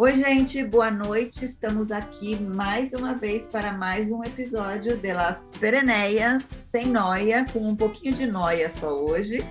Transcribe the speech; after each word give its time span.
Oi, 0.00 0.14
gente, 0.14 0.62
boa 0.62 0.92
noite. 0.92 1.44
Estamos 1.44 1.90
aqui 1.90 2.36
mais 2.36 2.92
uma 2.92 3.16
vez 3.16 3.48
para 3.48 3.72
mais 3.72 4.12
um 4.12 4.22
episódio 4.22 4.96
de 4.96 5.12
Las 5.12 5.50
Pereneias, 5.58 6.44
sem 6.44 6.86
noia, 6.86 7.44
com 7.52 7.58
um 7.58 7.74
pouquinho 7.74 8.14
de 8.14 8.24
noia 8.24 8.70
só 8.70 8.96
hoje, 8.96 9.44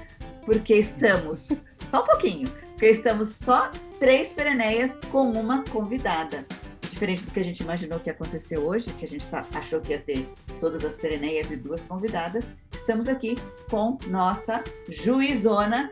porque 0.46 0.76
estamos, 0.76 1.50
só 1.92 2.02
um 2.02 2.06
pouquinho, 2.06 2.50
porque 2.70 2.86
estamos 2.86 3.36
só 3.36 3.70
três 4.00 4.32
Pereneias 4.32 5.02
com 5.12 5.32
uma 5.32 5.66
convidada. 5.66 6.46
Diferente 6.90 7.26
do 7.26 7.32
que 7.34 7.42
a 7.42 7.44
gente 7.44 7.62
imaginou 7.62 8.00
que 8.00 8.08
ia 8.08 8.14
acontecer 8.14 8.58
hoje, 8.58 8.94
que 8.94 9.04
a 9.04 9.08
gente 9.10 9.28
tá, 9.28 9.46
achou 9.54 9.82
que 9.82 9.92
ia 9.92 10.00
ter 10.00 10.30
todas 10.62 10.86
as 10.86 10.96
Pereneias 10.96 11.52
e 11.52 11.58
duas 11.58 11.84
convidadas, 11.84 12.46
estamos 12.74 13.10
aqui 13.10 13.36
com 13.70 13.98
nossa 14.08 14.64
juizona, 14.88 15.92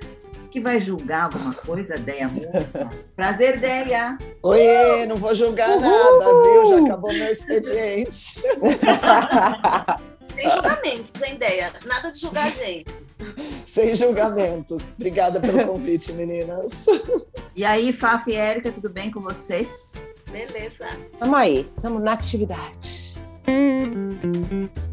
que 0.56 0.62
vai 0.62 0.80
julgar 0.80 1.24
alguma 1.24 1.54
coisa, 1.54 1.98
Deia. 1.98 2.32
Prazer, 3.14 3.60
Deia! 3.60 4.18
Oi, 4.42 5.06
não 5.06 5.18
vou 5.18 5.36
julgar 5.36 5.68
Uhul. 5.68 5.82
nada, 5.82 6.26
viu? 6.44 6.66
Já 6.68 6.86
acabou 6.86 7.12
meu 7.12 7.30
expediente. 7.30 8.42
Sem 10.34 10.52
julgamentos, 10.52 11.12
sem 11.18 11.34
ideia. 11.34 11.74
Nada 11.86 12.10
de 12.12 12.20
julgar 12.20 12.48
a 12.48 12.50
gente. 12.50 12.94
Sem 13.66 13.96
julgamentos. 13.96 14.82
Obrigada 14.96 15.40
pelo 15.42 15.66
convite, 15.66 16.12
meninas. 16.14 16.86
E 17.56 17.64
aí, 17.66 17.92
Faf 17.94 18.30
e 18.30 18.36
Érica, 18.36 18.72
tudo 18.72 18.90
bem 18.90 19.10
com 19.12 19.22
vocês? 19.22 19.92
Beleza. 20.30 20.90
Tamo 21.20 21.36
aí, 21.36 21.70
estamos 21.76 22.02
na 22.02 22.14
atividade. 22.14 23.14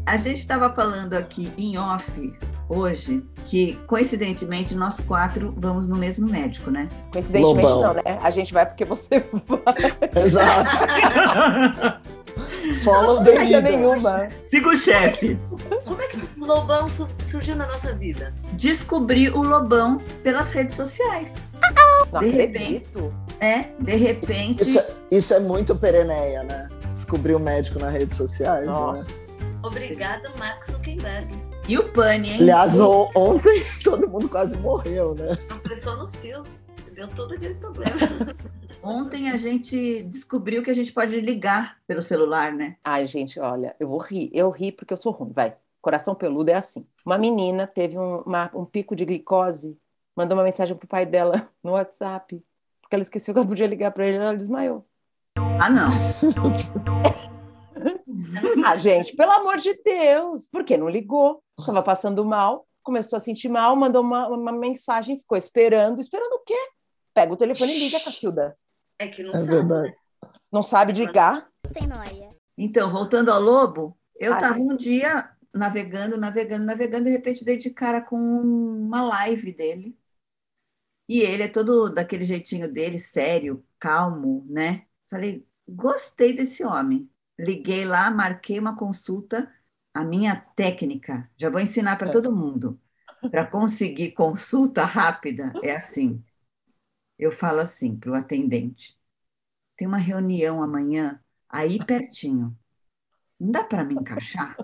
A 0.05 0.17
gente 0.17 0.39
estava 0.39 0.73
falando 0.73 1.13
aqui 1.13 1.51
em 1.57 1.77
off 1.77 2.33
hoje 2.69 3.23
que, 3.47 3.75
coincidentemente, 3.87 4.75
nós 4.75 4.99
quatro 4.99 5.53
vamos 5.57 5.87
no 5.87 5.95
mesmo 5.95 6.27
médico, 6.27 6.71
né? 6.71 6.87
Coincidentemente 7.11 7.67
Lobão. 7.67 7.81
não, 7.81 7.93
né? 7.95 8.19
A 8.21 8.31
gente 8.31 8.53
vai 8.53 8.65
porque 8.65 8.85
você 8.85 9.23
vai. 9.47 10.23
Exato. 10.23 10.69
Follow 12.83 13.23
the 13.23 13.31
leader. 13.31 13.61
nenhuma. 13.63 14.27
Siga 14.49 14.69
o 14.69 14.75
chefe. 14.75 15.37
Como 15.85 16.01
é 16.01 16.07
que 16.07 16.17
o 16.39 16.45
Lobão 16.45 16.87
surgiu 17.29 17.55
na 17.55 17.67
nossa 17.67 17.93
vida? 17.93 18.33
Descobri 18.53 19.29
o 19.29 19.41
Lobão 19.41 19.99
pelas 20.23 20.51
redes 20.51 20.75
sociais. 20.75 21.35
Não 22.11 22.21
de 22.21 22.27
acredito. 22.29 22.99
Repente, 22.99 23.23
é, 23.39 23.69
de 23.79 23.95
repente. 23.95 24.61
Isso, 24.61 24.79
é, 24.79 25.15
isso 25.15 25.33
é 25.33 25.39
muito 25.39 25.75
pereneia, 25.75 26.43
né? 26.43 26.69
Descobrir 26.91 27.35
o 27.35 27.39
médico 27.39 27.79
nas 27.79 27.93
redes 27.93 28.17
sociais. 28.17 28.65
Né? 28.65 28.71
Nossa. 28.71 29.11
Né? 29.11 29.59
Obrigada, 29.63 30.31
Mark 30.37 30.69
Zuckerberg. 30.69 31.42
E 31.67 31.77
o 31.77 31.91
Pani, 31.93 32.31
hein? 32.31 32.41
Aliás, 32.41 32.79
ontem 32.79 33.61
todo 33.81 34.09
mundo 34.09 34.27
quase 34.27 34.57
morreu, 34.57 35.15
né? 35.15 35.31
A 35.49 35.55
pressão 35.55 35.97
nos 35.97 36.13
fios. 36.15 36.61
Deu 36.93 37.07
todo 37.07 37.33
aquele 37.33 37.55
problema. 37.55 37.91
Ontem 38.83 39.29
a 39.31 39.37
gente 39.37 40.03
descobriu 40.03 40.61
que 40.61 40.69
a 40.69 40.75
gente 40.75 40.91
pode 40.91 41.19
ligar 41.21 41.77
pelo 41.87 42.01
celular, 42.01 42.51
né? 42.51 42.75
Ai, 42.83 43.07
gente, 43.07 43.39
olha, 43.39 43.75
eu 43.79 43.87
vou 43.87 43.97
rir. 43.97 44.29
Eu 44.33 44.49
ri 44.49 44.73
porque 44.73 44.93
eu 44.93 44.97
sou 44.97 45.13
ruim, 45.13 45.31
vai. 45.31 45.55
Coração 45.81 46.13
peludo 46.13 46.51
é 46.51 46.55
assim. 46.55 46.85
Uma 47.05 47.17
menina 47.17 47.65
teve 47.65 47.97
um, 47.97 48.17
uma, 48.17 48.51
um 48.53 48.65
pico 48.65 48.95
de 48.95 49.05
glicose, 49.05 49.79
mandou 50.15 50.37
uma 50.37 50.43
mensagem 50.43 50.75
pro 50.75 50.87
pai 50.87 51.05
dela 51.05 51.49
no 51.63 51.71
WhatsApp, 51.71 52.43
porque 52.81 52.95
ela 52.95 53.03
esqueceu 53.03 53.33
que 53.33 53.39
ela 53.39 53.47
podia 53.47 53.67
ligar 53.67 53.91
para 53.91 54.05
ele, 54.05 54.17
ela 54.17 54.35
desmaiou. 54.35 54.85
Ah, 55.37 55.69
não. 55.69 55.89
Ah, 58.65 58.77
gente, 58.77 59.15
pelo 59.15 59.31
amor 59.31 59.57
de 59.57 59.73
Deus, 59.83 60.47
por 60.47 60.63
que 60.63 60.77
não 60.77 60.89
ligou? 60.89 61.43
Estava 61.59 61.81
passando 61.81 62.25
mal, 62.25 62.67
começou 62.81 63.17
a 63.17 63.19
sentir 63.19 63.49
mal, 63.49 63.75
mandou 63.75 64.01
uma, 64.01 64.27
uma 64.27 64.51
mensagem, 64.51 65.19
ficou 65.19 65.37
esperando. 65.37 65.99
Esperando 65.99 66.33
o 66.33 66.43
quê? 66.43 66.57
Pega 67.13 67.33
o 67.33 67.37
telefone 67.37 67.71
e 67.71 67.79
liga, 67.79 67.99
Cacilda. 67.99 68.57
É 68.99 69.07
que 69.07 69.23
não 69.23 69.33
é 69.33 69.37
sabe. 69.37 69.51
Verdade. 69.51 69.95
Não 70.51 70.63
sabe 70.63 70.93
ligar? 70.93 71.49
Sem 71.71 71.87
noia. 71.87 72.29
Então, 72.57 72.89
voltando 72.91 73.29
ao 73.29 73.41
lobo, 73.41 73.97
eu 74.15 74.33
estava 74.33 74.59
um 74.59 74.75
dia 74.75 75.29
navegando, 75.53 76.17
navegando, 76.17 76.65
navegando, 76.65 77.05
de 77.05 77.11
repente 77.11 77.45
dei 77.45 77.57
de 77.57 77.69
cara 77.69 78.01
com 78.01 78.17
uma 78.17 79.01
live 79.01 79.51
dele. 79.51 79.97
E 81.07 81.19
ele 81.19 81.43
é 81.43 81.47
todo 81.47 81.89
daquele 81.89 82.25
jeitinho 82.25 82.71
dele, 82.71 82.97
sério, 82.97 83.63
calmo, 83.79 84.45
né? 84.49 84.85
Falei, 85.09 85.45
gostei 85.67 86.33
desse 86.33 86.63
homem. 86.63 87.09
Liguei 87.37 87.85
lá, 87.85 88.09
marquei 88.11 88.59
uma 88.59 88.75
consulta. 88.75 89.51
A 89.93 90.03
minha 90.03 90.35
técnica, 90.35 91.29
já 91.37 91.49
vou 91.49 91.61
ensinar 91.61 91.97
para 91.97 92.09
todo 92.11 92.35
mundo. 92.35 92.79
Para 93.29 93.45
conseguir 93.45 94.11
consulta 94.11 94.83
rápida, 94.83 95.53
é 95.61 95.75
assim. 95.75 96.23
Eu 97.17 97.31
falo 97.31 97.59
assim 97.59 97.95
para 97.95 98.11
o 98.11 98.15
atendente: 98.15 98.97
tem 99.77 99.87
uma 99.87 99.97
reunião 99.97 100.63
amanhã, 100.63 101.19
aí 101.47 101.83
pertinho. 101.85 102.57
Não 103.39 103.51
dá 103.51 103.63
para 103.63 103.83
me 103.83 103.93
encaixar? 103.93 104.57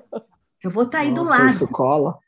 Eu 0.63 0.72
vou 0.72 0.84
estar 0.84 1.00
tá 1.00 1.03
aí 1.03 1.12
Nossa, 1.12 1.24
do 1.24 1.30
lado. 1.30 1.50
Isso 1.50 1.72
cola. 1.72 2.19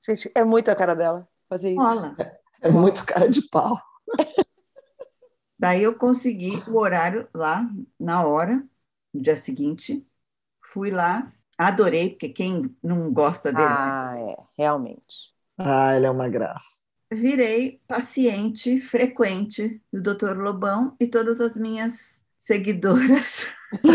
Gente, 0.00 0.30
é 0.34 0.44
muito 0.44 0.70
a 0.70 0.76
cara 0.76 0.94
dela 0.94 1.28
fazer 1.48 1.70
isso. 1.70 1.78
Cola. 1.78 2.14
É, 2.18 2.68
é 2.68 2.70
muito 2.70 3.04
cara 3.06 3.28
de 3.28 3.42
pau. 3.48 3.78
Daí 5.58 5.82
eu 5.82 5.94
consegui 5.94 6.62
o 6.68 6.76
horário 6.76 7.28
lá 7.34 7.68
na 7.98 8.24
hora, 8.24 8.64
no 9.18 9.22
dia 9.22 9.36
seguinte. 9.36 10.06
Fui 10.64 10.90
lá, 10.90 11.30
adorei, 11.56 12.10
porque 12.10 12.28
quem 12.28 12.74
não 12.82 13.12
gosta 13.12 13.52
dele. 13.52 13.68
Ah, 13.68 14.14
é, 14.16 14.36
realmente. 14.56 15.34
Ah, 15.58 15.96
ele 15.96 16.06
é 16.06 16.10
uma 16.10 16.28
graça. 16.28 16.86
Virei 17.10 17.80
paciente 17.88 18.80
frequente 18.80 19.82
do 19.92 20.02
Dr. 20.02 20.36
Lobão 20.36 20.94
e 21.00 21.06
todas 21.06 21.40
as 21.40 21.56
minhas 21.56 22.20
seguidoras. 22.38 23.46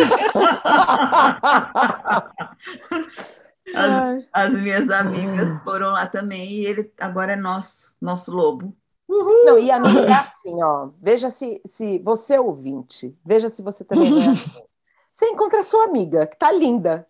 as, 3.73 4.25
as, 4.33 4.51
minhas 4.53 4.89
amigas 4.89 5.63
foram 5.63 5.91
lá 5.91 6.07
também 6.07 6.51
e 6.53 6.65
ele 6.65 6.91
agora 6.99 7.33
é 7.33 7.37
nosso, 7.37 7.95
nosso 8.01 8.31
lobo. 8.31 8.75
Uhul. 9.07 9.45
Não, 9.45 9.59
e 9.59 9.69
amiga, 9.69 10.01
é 10.01 10.13
assim, 10.13 10.61
ó. 10.63 10.89
Veja 10.99 11.29
se, 11.29 11.61
se 11.65 11.99
você 11.99 12.33
é 12.35 12.41
ouvinte, 12.41 13.15
veja 13.23 13.47
se 13.47 13.61
você 13.61 13.85
também 13.85 14.25
é 14.25 14.29
assim. 14.31 14.63
Você 15.13 15.27
encontra 15.29 15.59
a 15.59 15.63
sua 15.63 15.85
amiga, 15.85 16.25
que 16.25 16.35
tá 16.35 16.51
linda. 16.51 17.07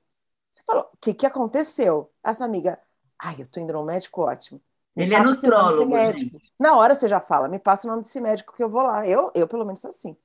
Você 0.52 0.62
falou, 0.64 0.90
o 0.94 0.98
que, 0.98 1.14
que 1.14 1.26
aconteceu? 1.26 2.12
A 2.22 2.34
sua 2.34 2.46
amiga, 2.46 2.78
ai, 3.18 3.38
eu 3.40 3.48
tô 3.48 3.62
indo 3.62 3.72
no 3.72 3.84
médico, 3.84 4.22
ótimo. 4.22 4.62
Me 4.94 5.04
Ele 5.04 5.16
é 5.16 5.24
nutrólogo. 5.24 5.90
Médico. 5.90 6.38
Na 6.60 6.76
hora 6.76 6.96
você 6.96 7.08
já 7.08 7.22
fala, 7.22 7.48
me 7.48 7.58
passa 7.58 7.88
o 7.88 7.92
nome 7.92 8.04
desse 8.04 8.20
médico 8.20 8.54
que 8.56 8.64
eu 8.64 8.70
vou 8.70 8.84
lá. 8.84 9.08
Eu, 9.08 9.32
eu 9.34 9.48
pelo 9.48 9.66
menos, 9.66 9.80
sou 9.80 9.90
assim. 9.90 10.16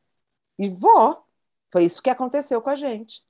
E 0.59 0.69
vou. 0.69 1.25
Foi 1.71 1.85
isso 1.85 2.03
que 2.03 2.11
aconteceu 2.11 2.61
com 2.61 2.71
a 2.71 2.75
gente. 2.75 3.25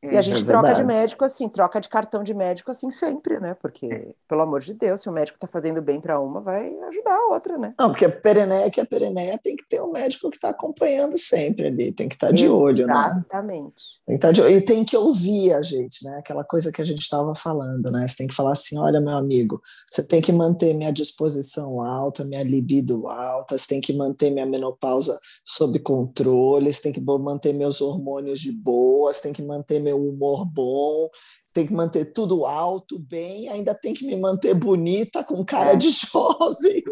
É, 0.00 0.14
e 0.14 0.16
a 0.16 0.22
gente 0.22 0.42
é 0.42 0.44
troca 0.44 0.72
de 0.74 0.84
médico 0.84 1.24
assim, 1.24 1.48
troca 1.48 1.80
de 1.80 1.88
cartão 1.88 2.22
de 2.22 2.32
médico 2.32 2.70
assim 2.70 2.88
sempre, 2.90 3.40
né? 3.40 3.54
Porque, 3.60 3.86
é. 3.86 4.14
pelo 4.28 4.42
amor 4.42 4.60
de 4.60 4.72
Deus, 4.72 5.00
se 5.00 5.08
o 5.08 5.12
médico 5.12 5.36
está 5.36 5.48
fazendo 5.48 5.82
bem 5.82 6.00
para 6.00 6.20
uma, 6.20 6.40
vai 6.40 6.72
ajudar 6.88 7.14
a 7.14 7.34
outra, 7.34 7.58
né? 7.58 7.74
Não, 7.78 7.90
porque 7.90 8.04
a 8.04 8.10
pereneia 8.10 8.70
que 8.70 8.80
a 8.80 8.86
pereneia 8.86 9.38
tem 9.42 9.56
que 9.56 9.68
ter 9.68 9.82
um 9.82 9.90
médico 9.90 10.30
que 10.30 10.36
está 10.36 10.50
acompanhando 10.50 11.18
sempre 11.18 11.66
ali, 11.66 11.90
tem 11.90 12.08
que 12.08 12.14
estar 12.14 12.28
tá 12.28 12.32
de 12.32 12.48
olho, 12.48 12.86
né? 12.86 12.92
Exatamente. 12.92 14.00
Tem 14.06 14.16
que 14.16 14.20
tá 14.20 14.30
de 14.30 14.40
olho. 14.40 14.54
E 14.54 14.60
tem 14.60 14.84
que 14.84 14.96
ouvir 14.96 15.52
a 15.52 15.62
gente, 15.62 16.04
né? 16.04 16.18
Aquela 16.18 16.44
coisa 16.44 16.70
que 16.70 16.80
a 16.80 16.84
gente 16.84 17.00
estava 17.00 17.34
falando, 17.34 17.90
né? 17.90 18.06
Você 18.06 18.18
tem 18.18 18.28
que 18.28 18.34
falar 18.36 18.52
assim: 18.52 18.78
olha, 18.78 19.00
meu 19.00 19.16
amigo, 19.16 19.60
você 19.90 20.02
tem 20.02 20.20
que 20.20 20.32
manter 20.32 20.74
minha 20.74 20.92
disposição 20.92 21.82
alta, 21.82 22.24
minha 22.24 22.44
libido 22.44 23.08
alta, 23.08 23.58
você 23.58 23.66
tem 23.66 23.80
que 23.80 23.92
manter 23.92 24.30
minha 24.30 24.46
menopausa 24.46 25.18
sob 25.44 25.76
controle, 25.80 26.72
você 26.72 26.82
tem 26.82 26.92
que 26.92 27.00
manter 27.00 27.52
meus 27.52 27.80
hormônios 27.80 28.40
de 28.40 28.52
boa, 28.52 29.12
você 29.12 29.22
tem 29.22 29.32
que 29.32 29.42
manter 29.42 29.80
meu 29.88 30.08
humor 30.08 30.44
bom, 30.44 31.08
tem 31.52 31.66
que 31.66 31.72
manter 31.72 32.12
tudo 32.12 32.44
alto, 32.44 32.98
bem, 32.98 33.48
ainda 33.48 33.74
tem 33.74 33.94
que 33.94 34.06
me 34.06 34.16
manter 34.16 34.54
bonita, 34.54 35.24
com 35.24 35.44
cara 35.44 35.74
de 35.74 35.90
jovem, 35.90 36.82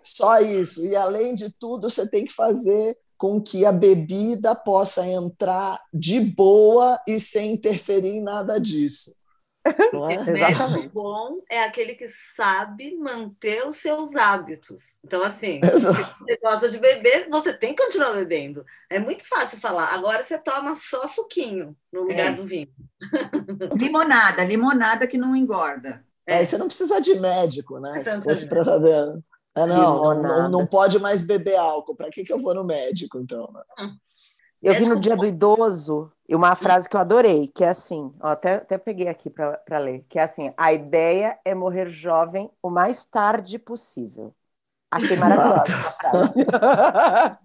Só 0.00 0.40
isso. 0.40 0.84
E 0.84 0.96
além 0.96 1.34
de 1.34 1.50
tudo, 1.50 1.88
você 1.88 2.08
tem 2.08 2.24
que 2.24 2.32
fazer 2.32 2.96
com 3.16 3.40
que 3.40 3.64
a 3.64 3.70
bebida 3.70 4.54
possa 4.54 5.06
entrar 5.06 5.80
de 5.94 6.18
boa 6.18 6.98
e 7.06 7.20
sem 7.20 7.52
interferir 7.52 8.16
em 8.16 8.22
nada 8.22 8.58
disso. 8.58 9.14
É? 9.64 10.30
Exatamente. 10.30 10.88
bom 10.88 11.40
é 11.48 11.62
aquele 11.62 11.94
que 11.94 12.06
sabe 12.08 12.96
manter 12.96 13.66
os 13.66 13.76
seus 13.76 14.14
hábitos. 14.16 14.96
Então, 15.04 15.22
assim, 15.22 15.60
Exato. 15.62 15.94
se 15.96 16.18
você 16.18 16.36
gosta 16.38 16.68
de 16.68 16.78
beber, 16.78 17.28
você 17.30 17.52
tem 17.52 17.74
que 17.74 17.82
continuar 17.82 18.12
bebendo. 18.14 18.64
É 18.90 18.98
muito 18.98 19.26
fácil 19.26 19.60
falar. 19.60 19.94
Agora 19.94 20.22
você 20.22 20.36
toma 20.36 20.74
só 20.74 21.06
suquinho 21.06 21.76
no 21.92 22.02
lugar 22.02 22.32
é. 22.32 22.32
do 22.32 22.44
vinho. 22.44 22.68
Limonada, 23.78 24.44
limonada 24.44 25.06
que 25.06 25.18
não 25.18 25.36
engorda. 25.36 26.04
É, 26.26 26.44
você 26.44 26.56
não 26.58 26.66
precisa 26.66 27.00
de 27.00 27.14
médico, 27.18 27.78
né? 27.78 28.02
Se 28.04 28.22
fosse 28.22 28.48
para 28.48 28.64
saber. 28.64 29.22
É, 29.54 29.66
não, 29.66 30.22
não, 30.22 30.50
não, 30.50 30.66
pode 30.66 30.98
mais 30.98 31.22
beber 31.22 31.56
álcool. 31.56 31.94
Para 31.94 32.10
que, 32.10 32.24
que 32.24 32.32
eu 32.32 32.38
vou 32.38 32.54
no 32.54 32.64
médico, 32.64 33.18
então? 33.18 33.50
Né? 33.52 33.62
Hum. 33.80 33.96
Eu 34.62 34.74
vi 34.74 34.88
no 34.88 35.00
Dia 35.00 35.16
do 35.16 35.26
Idoso 35.26 36.12
uma 36.30 36.54
frase 36.54 36.88
que 36.88 36.96
eu 36.96 37.00
adorei, 37.00 37.48
que 37.48 37.64
é 37.64 37.68
assim, 37.68 38.12
ó, 38.20 38.28
até, 38.28 38.54
até 38.54 38.78
peguei 38.78 39.08
aqui 39.08 39.28
para 39.28 39.78
ler, 39.78 40.04
que 40.08 40.18
é 40.18 40.22
assim, 40.22 40.52
a 40.56 40.72
ideia 40.72 41.38
é 41.44 41.54
morrer 41.54 41.90
jovem 41.90 42.46
o 42.62 42.70
mais 42.70 43.04
tarde 43.04 43.58
possível. 43.58 44.32
Achei 44.90 45.16
maravilhosa. 45.16 45.72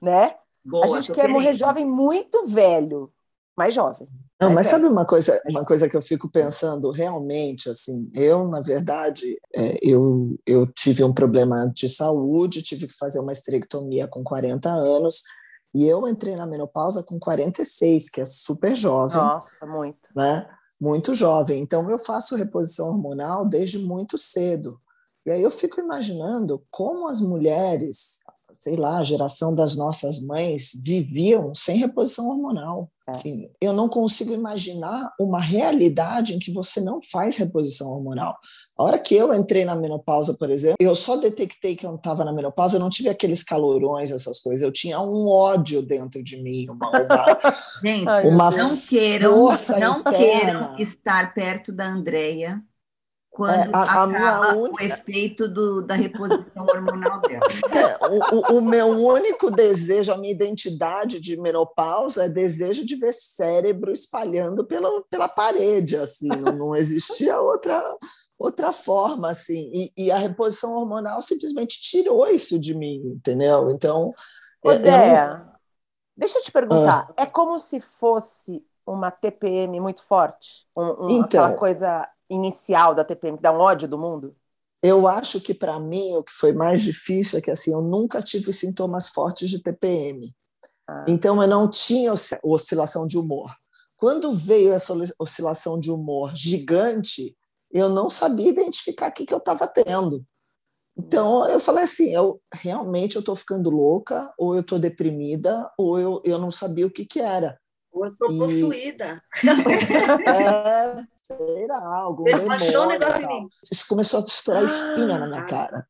né? 0.00 0.36
Boa, 0.64 0.84
a 0.84 0.88
gente 0.88 1.10
quer 1.12 1.28
morrer 1.28 1.54
jovem 1.54 1.84
muito 1.84 2.46
velho, 2.46 3.12
mais 3.56 3.74
jovem. 3.74 4.06
Não, 4.40 4.52
mas 4.52 4.66
sabe 4.66 4.86
uma 4.86 5.04
coisa, 5.04 5.40
uma 5.46 5.64
coisa 5.64 5.88
que 5.88 5.96
eu 5.96 6.02
fico 6.02 6.28
pensando 6.28 6.90
realmente, 6.90 7.70
assim, 7.70 8.10
eu, 8.14 8.48
na 8.48 8.60
verdade, 8.60 9.38
é, 9.54 9.78
eu, 9.82 10.36
eu 10.46 10.66
tive 10.66 11.04
um 11.04 11.12
problema 11.12 11.70
de 11.74 11.88
saúde, 11.88 12.62
tive 12.62 12.88
que 12.88 12.96
fazer 12.96 13.20
uma 13.20 13.32
esterectomia 13.32 14.06
com 14.06 14.22
40 14.24 14.68
anos, 14.68 15.22
e 15.74 15.86
eu 15.86 16.06
entrei 16.06 16.36
na 16.36 16.46
menopausa 16.46 17.02
com 17.02 17.18
46, 17.18 18.10
que 18.10 18.20
é 18.20 18.24
super 18.24 18.76
jovem. 18.76 19.16
Nossa, 19.16 19.66
muito. 19.66 20.08
Né? 20.14 20.48
Muito 20.80 21.14
jovem. 21.14 21.62
Então, 21.62 21.90
eu 21.90 21.98
faço 21.98 22.36
reposição 22.36 22.88
hormonal 22.88 23.46
desde 23.46 23.78
muito 23.78 24.18
cedo. 24.18 24.80
E 25.24 25.30
aí 25.30 25.42
eu 25.42 25.50
fico 25.50 25.80
imaginando 25.80 26.64
como 26.70 27.06
as 27.06 27.20
mulheres, 27.20 28.20
sei 28.62 28.76
lá, 28.76 28.98
a 28.98 29.02
geração 29.02 29.52
das 29.52 29.76
nossas 29.76 30.24
mães 30.24 30.70
viviam 30.84 31.52
sem 31.52 31.78
reposição 31.78 32.28
hormonal. 32.28 32.88
É. 33.08 33.10
Assim, 33.10 33.50
eu 33.60 33.72
não 33.72 33.88
consigo 33.88 34.32
imaginar 34.32 35.12
uma 35.18 35.40
realidade 35.40 36.32
em 36.32 36.38
que 36.38 36.52
você 36.52 36.80
não 36.80 37.00
faz 37.02 37.36
reposição 37.36 37.88
hormonal. 37.88 38.36
A 38.78 38.84
hora 38.84 38.98
que 39.00 39.16
eu 39.16 39.34
entrei 39.34 39.64
na 39.64 39.74
menopausa, 39.74 40.34
por 40.34 40.48
exemplo, 40.48 40.76
eu 40.78 40.94
só 40.94 41.16
detectei 41.16 41.74
que 41.74 41.84
eu 41.84 41.90
não 41.90 41.96
estava 41.96 42.24
na 42.24 42.32
menopausa, 42.32 42.76
eu 42.76 42.80
não 42.80 42.88
tive 42.88 43.08
aqueles 43.08 43.42
calorões, 43.42 44.12
essas 44.12 44.38
coisas. 44.38 44.62
Eu 44.64 44.70
tinha 44.70 45.00
um 45.00 45.28
ódio 45.28 45.82
dentro 45.82 46.22
de 46.22 46.40
mim, 46.40 46.68
uma, 46.70 46.88
uma, 46.88 47.38
Gente, 47.82 48.28
uma 48.28 48.50
não 48.52 48.76
queiram, 48.76 49.48
não 49.80 50.04
queiram 50.04 50.78
estar 50.78 51.34
perto 51.34 51.72
da 51.72 51.88
Andreia 51.88 52.62
quando 53.32 53.54
é, 53.54 53.70
a, 53.72 54.02
a 54.02 54.06
minha 54.06 54.54
o 54.56 54.78
efeito 54.78 55.48
do, 55.48 55.80
da 55.80 55.94
reposição 55.94 56.66
hormonal 56.66 57.20
dela. 57.22 57.40
É, 57.72 57.96
o, 58.06 58.36
o, 58.36 58.58
o, 58.58 58.60
meu 58.60 58.88
único 58.88 59.50
desejo, 59.50 60.12
a 60.12 60.18
minha 60.18 60.32
identidade 60.32 61.18
de 61.18 61.40
menopausa 61.40 62.26
é 62.26 62.28
desejo 62.28 62.84
de 62.84 62.94
ver 62.94 63.14
cérebro 63.14 63.90
espalhando 63.90 64.64
pela, 64.64 65.02
pela 65.04 65.26
parede, 65.26 65.96
assim, 65.96 66.28
não, 66.28 66.52
não 66.52 66.76
existia 66.76 67.40
outra, 67.40 67.82
outra 68.38 68.72
forma, 68.72 69.30
assim, 69.30 69.70
e, 69.72 69.92
e, 69.96 70.10
a 70.10 70.18
reposição 70.18 70.74
hormonal 70.74 71.22
simplesmente 71.22 71.80
tirou 71.80 72.26
isso 72.26 72.60
de 72.60 72.74
mim, 72.74 73.00
entendeu? 73.16 73.70
Então... 73.70 74.12
Odéia, 74.62 75.28
não... 75.28 75.52
deixa 76.14 76.38
eu 76.38 76.42
te 76.42 76.52
perguntar, 76.52 77.08
ah. 77.08 77.14
é 77.16 77.24
como 77.24 77.58
se 77.58 77.80
fosse 77.80 78.62
uma 78.86 79.10
TPM 79.10 79.80
muito 79.80 80.02
forte? 80.02 80.66
Um, 80.76 81.06
um, 81.06 81.10
então, 81.10 81.42
aquela 81.42 81.54
coisa 81.54 82.08
inicial 82.32 82.94
da 82.94 83.04
TPM, 83.04 83.36
que 83.36 83.42
dá 83.42 83.52
um 83.52 83.60
ódio 83.60 83.88
do 83.88 83.98
mundo? 83.98 84.34
Eu 84.82 85.06
acho 85.06 85.40
que 85.40 85.54
para 85.54 85.78
mim 85.78 86.16
o 86.16 86.24
que 86.24 86.32
foi 86.32 86.52
mais 86.52 86.82
difícil 86.82 87.38
é 87.38 87.42
que 87.42 87.50
assim 87.50 87.72
eu 87.72 87.80
nunca 87.80 88.20
tive 88.20 88.52
sintomas 88.52 89.08
fortes 89.08 89.48
de 89.48 89.62
TPM. 89.62 90.34
Ah. 90.88 91.04
Então 91.08 91.40
eu 91.40 91.48
não 91.48 91.68
tinha 91.68 92.12
oscilação 92.42 93.06
de 93.06 93.16
humor. 93.16 93.54
Quando 93.96 94.32
veio 94.32 94.72
essa 94.72 94.92
oscilação 95.18 95.78
de 95.78 95.90
humor 95.90 96.34
gigante, 96.34 97.36
eu 97.70 97.88
não 97.88 98.10
sabia 98.10 98.48
identificar 98.48 99.10
o 99.10 99.12
que, 99.12 99.24
que 99.24 99.32
eu 99.32 99.38
estava 99.38 99.66
tendo. 99.68 100.26
Então 100.96 101.48
eu 101.48 101.60
falei 101.60 101.84
assim, 101.84 102.12
eu 102.12 102.40
realmente 102.52 103.16
eu 103.16 103.20
estou 103.20 103.34
ficando 103.34 103.70
louca, 103.70 104.32
ou 104.36 104.54
eu 104.54 104.60
estou 104.60 104.78
deprimida, 104.78 105.70
ou 105.78 105.98
eu, 105.98 106.20
eu 106.24 106.38
não 106.38 106.50
sabia 106.50 106.86
o 106.86 106.90
que 106.90 107.06
que 107.06 107.20
era. 107.20 107.58
Ou 107.92 108.06
eu 108.06 108.12
estou 108.12 108.28
possuída. 108.28 109.22
é, 110.26 111.06
Será 111.22 111.78
algo. 111.78 112.28
Ele 112.28 112.44
baixou 112.44 112.84
um 112.84 112.88
negócio 112.88 113.22
em 113.22 113.26
mim. 113.26 113.48
Isso 113.70 113.86
começou 113.88 114.20
a 114.20 114.22
estourar 114.22 114.62
ah, 114.62 114.66
espinha 114.66 115.18
na 115.18 115.26
minha 115.26 115.44
cara. 115.44 115.86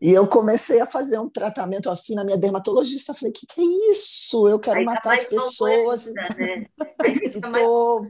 E 0.00 0.10
eu 0.10 0.26
comecei 0.28 0.80
a 0.80 0.86
fazer 0.86 1.18
um 1.18 1.28
tratamento 1.28 1.90
afim 1.90 2.14
na 2.14 2.24
minha 2.24 2.36
dermatologista. 2.36 3.14
Falei, 3.14 3.32
que 3.32 3.46
que 3.46 3.60
é 3.60 3.92
isso? 3.92 4.48
Eu 4.48 4.58
quero 4.58 4.78
Aí 4.78 4.84
tá 4.84 4.92
matar 4.92 5.02
tá 5.02 5.12
as 5.14 5.24
pessoas. 5.24 6.06
Né? 6.06 6.66
tô, 7.52 8.06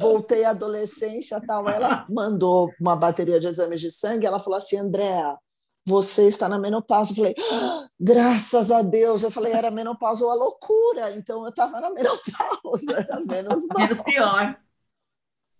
voltei 0.00 0.44
à 0.44 0.50
adolescência 0.50 1.40
tal. 1.44 1.68
Ela 1.68 2.06
mandou 2.08 2.70
uma 2.80 2.94
bateria 2.94 3.40
de 3.40 3.48
exames 3.48 3.80
de 3.80 3.90
sangue. 3.90 4.26
Ela 4.26 4.38
falou 4.38 4.56
assim, 4.56 4.76
Andréa, 4.76 5.36
você 5.84 6.28
está 6.28 6.48
na 6.48 6.58
menopausa. 6.58 7.12
Eu 7.12 7.16
falei, 7.16 7.34
ah, 7.36 7.88
graças 7.98 8.70
a 8.70 8.82
Deus. 8.82 9.24
Eu 9.24 9.30
falei, 9.32 9.52
era 9.52 9.72
menopausa 9.72 10.24
ou 10.24 10.30
a 10.30 10.34
loucura. 10.34 11.16
Então 11.16 11.42
eu 11.42 11.50
estava 11.50 11.80
na 11.80 11.90
menopausa, 11.94 12.92
era 12.92 13.20
menos 13.20 13.66
mal. 13.66 13.88
Menos 13.88 14.00
pior. 14.02 14.56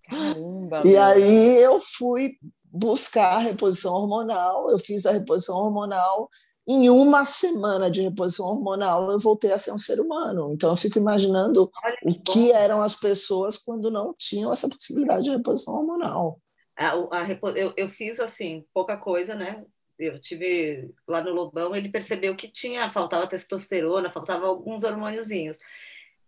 Caramba, 0.09 0.83
e 0.85 0.91
meu. 0.91 1.03
aí 1.03 1.57
eu 1.59 1.81
fui 1.81 2.37
buscar 2.65 3.37
a 3.37 3.39
reposição 3.39 3.95
hormonal, 3.95 4.71
eu 4.71 4.79
fiz 4.79 5.07
a 5.07 5.13
reposição 5.13 5.57
hormonal. 5.57 6.29
Em 6.67 6.91
uma 6.91 7.25
semana 7.25 7.91
de 7.91 8.03
reposição 8.03 8.47
hormonal, 8.47 9.11
eu 9.11 9.19
voltei 9.19 9.51
a 9.53 9.59
ser 9.59 9.73
um 9.73 9.79
ser 9.79 9.99
humano. 10.01 10.53
Então, 10.53 10.69
eu 10.69 10.77
fico 10.77 10.99
imaginando 10.99 11.71
que 11.71 12.09
o 12.09 12.23
que 12.23 12.53
eram 12.53 12.83
as 12.83 12.95
pessoas 12.95 13.57
quando 13.57 13.91
não 13.91 14.15
tinham 14.17 14.53
essa 14.53 14.69
possibilidade 14.69 15.25
de 15.25 15.31
reposição 15.31 15.75
hormonal. 15.75 16.39
A, 16.77 16.91
a, 16.91 17.27
eu, 17.57 17.73
eu 17.75 17.89
fiz 17.89 18.21
assim, 18.21 18.67
pouca 18.75 18.99
coisa, 18.99 19.35
né? 19.35 19.65
eu 19.99 20.21
tive 20.21 20.95
lá 21.07 21.21
no 21.21 21.33
Lobão, 21.33 21.75
ele 21.75 21.89
percebeu 21.89 22.37
que 22.37 22.49
tinha, 22.49 22.91
faltava 22.91 23.27
testosterona, 23.27 24.11
faltava 24.11 24.47
alguns 24.47 24.85
hormôniozinhos. 24.85 25.59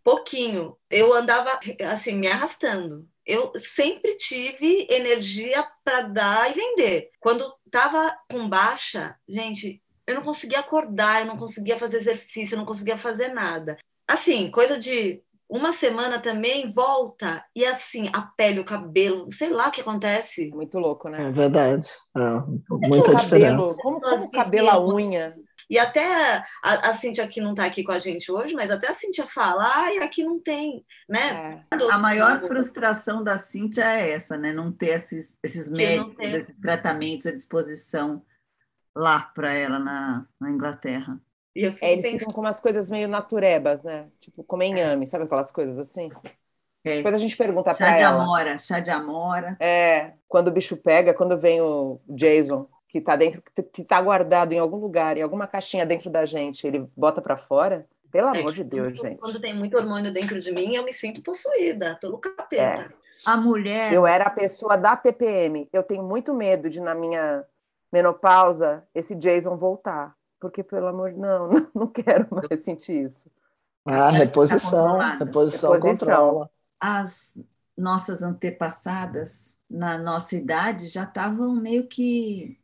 Pouquinho. 0.03 0.76
Eu 0.91 1.12
andava 1.12 1.61
assim, 1.93 2.15
me 2.15 2.26
arrastando 2.26 3.09
eu 3.26 3.52
sempre 3.56 4.17
tive 4.17 4.87
energia 4.90 5.67
para 5.84 6.02
dar 6.02 6.50
e 6.50 6.55
vender. 6.55 7.11
Quando 7.20 7.52
estava 7.64 8.17
com 8.31 8.49
baixa, 8.49 9.17
gente, 9.28 9.82
eu 10.06 10.14
não 10.14 10.22
conseguia 10.22 10.61
acordar, 10.61 11.20
eu 11.20 11.26
não 11.26 11.37
conseguia 11.37 11.78
fazer 11.78 11.99
exercício, 11.99 12.55
eu 12.55 12.58
não 12.58 12.67
conseguia 12.67 12.99
fazer 12.99 13.28
nada. 13.28 13.78
Assim, 14.08 14.50
coisa 14.50 14.78
de 14.78 15.22
uma 15.49 15.72
semana 15.72 16.20
também 16.20 16.70
volta 16.70 17.44
e 17.55 17.64
assim, 17.64 18.08
a 18.12 18.22
pele, 18.22 18.61
o 18.61 18.64
cabelo, 18.64 19.26
sei 19.32 19.50
lá 19.50 19.69
o 19.69 19.70
que 19.70 19.81
acontece. 19.81 20.49
Muito 20.50 20.78
louco, 20.78 21.08
né? 21.08 21.28
É 21.28 21.32
verdade. 21.32 21.88
É, 22.16 22.88
muita 22.88 23.14
diferença. 23.16 23.76
como, 23.82 24.00
como 24.00 24.25
o 24.26 24.31
cabelo, 24.31 24.70
a 24.70 24.84
unha. 24.84 25.34
E 25.70 25.78
até 25.78 26.05
a, 26.62 26.90
a 26.90 26.94
Cíntia 26.94 27.28
que 27.28 27.40
não 27.40 27.52
está 27.52 27.64
aqui 27.64 27.84
com 27.84 27.93
a 27.93 27.99
gente 27.99 28.31
hoje, 28.32 28.55
mas 28.55 28.72
até 28.72 28.88
a 28.88 28.94
Cíntia 28.94 29.25
fala, 29.25 29.62
ah, 29.62 29.94
e 29.94 29.99
aqui 29.99 30.25
não 30.25 30.43
tem, 30.43 30.84
né? 31.08 31.64
É. 31.70 31.76
A 31.93 31.96
maior 31.96 32.40
frustração 32.40 33.22
da 33.22 33.38
Cíntia 33.38 33.84
é 33.84 34.11
essa, 34.11 34.37
né? 34.37 34.52
Não 34.52 34.72
ter 34.72 34.96
esses, 34.96 35.38
esses 35.40 35.70
médicos, 35.70 36.17
esses 36.19 36.56
tratamentos 36.56 37.26
à 37.26 37.31
disposição 37.31 38.20
lá 38.96 39.20
para 39.32 39.52
ela 39.52 39.78
na, 39.78 40.26
na 40.40 40.50
Inglaterra. 40.50 41.21
E 41.54 41.62
eu 41.62 41.75
é, 41.80 41.92
eles 41.92 42.02
pensando... 42.02 42.18
ficam 42.18 42.35
com 42.35 42.40
umas 42.40 42.59
coisas 42.59 42.90
meio 42.90 43.06
naturebas, 43.06 43.85
né? 43.85 44.09
Tipo, 44.18 44.42
comer 44.42 44.66
inhame, 44.66 45.06
sabe 45.06 45.25
aquelas 45.25 45.52
coisas 45.52 45.78
assim? 45.78 46.11
É. 46.83 46.97
Depois 46.97 47.14
a 47.14 47.18
gente 47.18 47.37
pergunta 47.37 47.73
para 47.75 47.97
ela. 47.97 47.97
Chá 47.97 47.99
de 47.99 48.23
amora, 48.23 48.59
chá 48.59 48.80
de 48.80 48.90
amora. 48.90 49.56
É, 49.61 50.14
quando 50.26 50.49
o 50.49 50.52
bicho 50.52 50.76
pega, 50.76 51.14
quando 51.14 51.38
vem 51.38 51.61
o 51.61 52.00
Jason 52.09 52.68
que 52.90 52.99
está 52.99 53.14
dentro, 53.14 53.40
que 53.73 53.82
está 53.82 54.00
guardado 54.02 54.52
em 54.52 54.59
algum 54.59 54.76
lugar, 54.76 55.16
em 55.16 55.23
alguma 55.23 55.47
caixinha 55.47 55.87
dentro 55.87 56.11
da 56.11 56.26
gente, 56.26 56.66
ele 56.66 56.90
bota 56.97 57.23
para 57.23 57.37
fora? 57.37 57.87
Pelo 58.11 58.35
é, 58.35 58.40
amor 58.40 58.52
de 58.52 58.64
Deus, 58.64 58.99
quando, 58.99 59.09
gente. 59.09 59.20
Quando 59.20 59.40
tem 59.40 59.54
muito 59.54 59.76
hormônio 59.76 60.12
dentro 60.12 60.40
de 60.40 60.52
mim, 60.52 60.75
eu 60.75 60.85
me 60.85 60.92
sinto 60.92 61.23
possuída 61.23 61.97
pelo 62.00 62.18
capeta. 62.18 62.92
É. 62.92 63.00
A 63.25 63.37
mulher. 63.37 63.92
Eu 63.92 64.04
era 64.06 64.25
a 64.25 64.30
pessoa 64.30 64.76
da 64.76 64.97
TPM. 64.97 65.68
Eu 65.73 65.85
tenho 65.85 66.02
muito 66.02 66.35
medo 66.35 66.68
de, 66.68 66.80
na 66.80 66.94
minha 66.94 67.44
menopausa, 67.92 68.82
esse 68.92 69.14
Jason 69.14 69.56
voltar. 69.56 70.16
Porque, 70.40 70.64
pelo 70.64 70.88
amor 70.88 71.12
de 71.12 71.18
não, 71.18 71.50
não 71.73 71.87
quero 71.87 72.26
mais 72.30 72.64
sentir 72.64 73.04
isso. 73.04 73.30
Ah, 73.85 74.11
reposição. 74.11 74.99
Tá 74.99 75.16
reposição, 75.16 75.73
reposição 75.73 76.09
controla. 76.09 76.50
As 76.80 77.35
nossas 77.76 78.23
antepassadas, 78.23 79.56
na 79.68 79.97
nossa 79.97 80.35
idade, 80.35 80.88
já 80.88 81.04
estavam 81.04 81.54
meio 81.54 81.87
que 81.87 82.60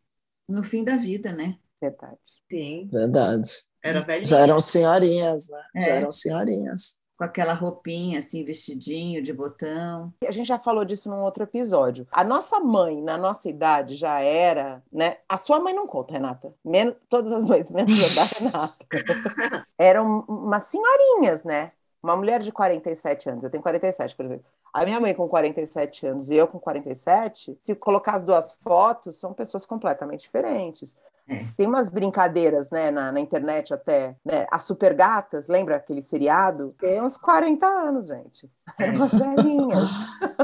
no 0.49 0.63
fim 0.63 0.85
da 0.85 0.97
vida, 0.97 1.33
né? 1.33 1.59
Verdade. 1.81 2.19
Sim. 2.51 2.89
Verdade. 2.93 3.51
Era 3.83 4.01
velhinha. 4.01 4.25
Já 4.27 4.39
eram 4.41 4.61
senhorinhas, 4.61 5.49
né? 5.49 5.63
É. 5.75 5.81
Já 5.81 5.87
eram 5.89 6.13
senhorinhas. 6.13 7.01
Com 7.17 7.25
aquela 7.25 7.55
roupinha, 7.55 8.19
assim, 8.19 8.45
vestidinho 8.45 9.23
de 9.23 9.33
botão. 9.33 10.13
A 10.27 10.31
gente 10.31 10.47
já 10.47 10.59
falou 10.59 10.85
disso 10.85 11.09
num 11.09 11.23
outro 11.23 11.45
episódio. 11.45 12.07
A 12.11 12.23
nossa 12.23 12.61
mãe, 12.61 13.01
na 13.01 13.17
nossa 13.17 13.49
idade, 13.49 13.95
já 13.95 14.21
era, 14.21 14.83
né? 14.93 15.17
A 15.27 15.39
sua 15.39 15.59
mãe 15.59 15.73
não 15.73 15.87
conta, 15.87 16.13
Renata. 16.13 16.55
Menos, 16.63 16.95
todas 17.09 17.33
as 17.33 17.47
mães, 17.47 17.71
menos 17.71 17.99
a 18.03 18.15
da 18.15 18.25
Renata. 18.39 19.67
Eram 19.79 20.21
umas 20.29 20.65
senhorinhas, 20.65 21.43
né? 21.45 21.73
Uma 22.03 22.17
mulher 22.17 22.41
de 22.41 22.53
47 22.53 23.31
anos, 23.31 23.45
eu 23.45 23.51
tenho 23.51 23.63
47, 23.63 24.15
por 24.15 24.27
exemplo. 24.27 24.45
A 24.77 24.85
minha 24.85 25.01
mãe 25.01 25.15
com 25.15 25.27
47 25.27 26.07
anos 26.07 26.29
e 26.29 26.35
eu 26.35 26.47
com 26.47 26.61
47, 26.61 27.59
se 27.63 27.75
colocar 27.75 28.17
as 28.17 28.23
duas 28.23 28.53
fotos, 28.61 29.17
são 29.17 29.33
pessoas 29.33 29.65
completamente 29.65 30.21
diferentes. 30.21 30.95
É. 31.27 31.47
Tem 31.57 31.67
umas 31.67 31.89
brincadeiras, 31.89 32.69
né, 32.69 32.91
na, 32.91 33.11
na 33.11 33.19
internet 33.19 33.73
até, 33.73 34.15
né? 34.23 34.47
As 34.51 34.65
super 34.65 34.93
gatas, 34.93 35.49
lembra 35.49 35.77
aquele 35.77 36.03
seriado? 36.03 36.75
Tem 36.79 37.01
uns 37.01 37.17
40 37.17 37.67
anos, 37.67 38.09
gente. 38.09 38.51
É. 38.79 38.91
Umas 38.91 39.13
velhinhas. 39.13 39.91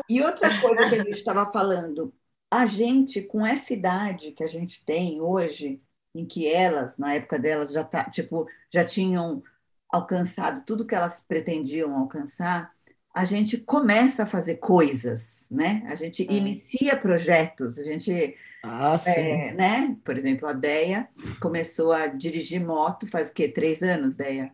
E 0.09 0.23
outra 0.23 0.63
coisa 0.63 0.89
que 0.89 0.95
a 0.95 1.05
gente 1.05 1.11
estava 1.11 1.53
falando, 1.53 2.11
a 2.51 2.65
gente, 2.65 3.21
com 3.21 3.45
essa 3.45 3.75
idade 3.75 4.33
que 4.33 4.43
a 4.43 4.49
gente 4.49 4.83
tem 4.83 5.21
hoje, 5.21 5.83
em 6.15 6.25
que 6.25 6.49
elas, 6.49 6.97
na 6.97 7.13
época 7.13 7.39
delas, 7.39 7.71
já, 7.71 7.85
tá, 7.85 8.05
tipo, 8.05 8.47
já 8.73 8.83
tinham 8.83 9.43
alcançado 9.91 10.65
tudo 10.65 10.87
que 10.87 10.95
elas 10.95 11.21
pretendiam 11.21 11.95
alcançar, 11.95 12.73
a 13.15 13.25
gente 13.25 13.59
começa 13.59 14.23
a 14.23 14.27
fazer 14.27 14.57
coisas, 14.57 15.47
né? 15.51 15.83
A 15.87 15.95
gente 15.95 16.27
é. 16.27 16.33
inicia 16.33 16.97
projetos, 16.97 17.79
a 17.79 17.85
gente, 17.85 18.35
ah, 18.65 18.97
é, 19.07 19.53
né? 19.53 19.97
Por 20.03 20.17
exemplo, 20.17 20.49
a 20.49 20.53
Deia 20.53 21.09
começou 21.41 21.93
a 21.93 22.07
dirigir 22.07 22.65
moto 22.65 23.07
faz 23.09 23.29
o 23.29 23.33
quê? 23.33 23.49
Três 23.49 23.83
anos, 23.83 24.17
Deia? 24.17 24.51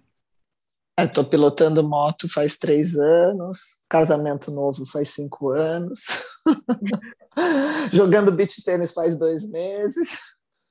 Estou 0.99 1.25
pilotando 1.25 1.89
moto 1.89 2.29
faz 2.29 2.59
três 2.59 2.97
anos, 2.97 3.85
casamento 3.89 4.51
novo 4.51 4.85
faz 4.85 5.11
cinco 5.11 5.51
anos, 5.51 6.01
jogando 7.93 8.33
beach 8.33 8.65
tênis 8.65 8.93
faz 8.93 9.17
dois 9.17 9.49
meses. 9.49 10.19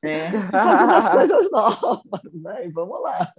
É. 0.07 0.29
Fazendo 0.51 0.91
as 0.91 1.09
coisas 1.09 1.51
novas, 1.51 2.33
né? 2.33 2.67
E 2.67 2.71
vamos 2.71 3.01
lá. 3.01 3.33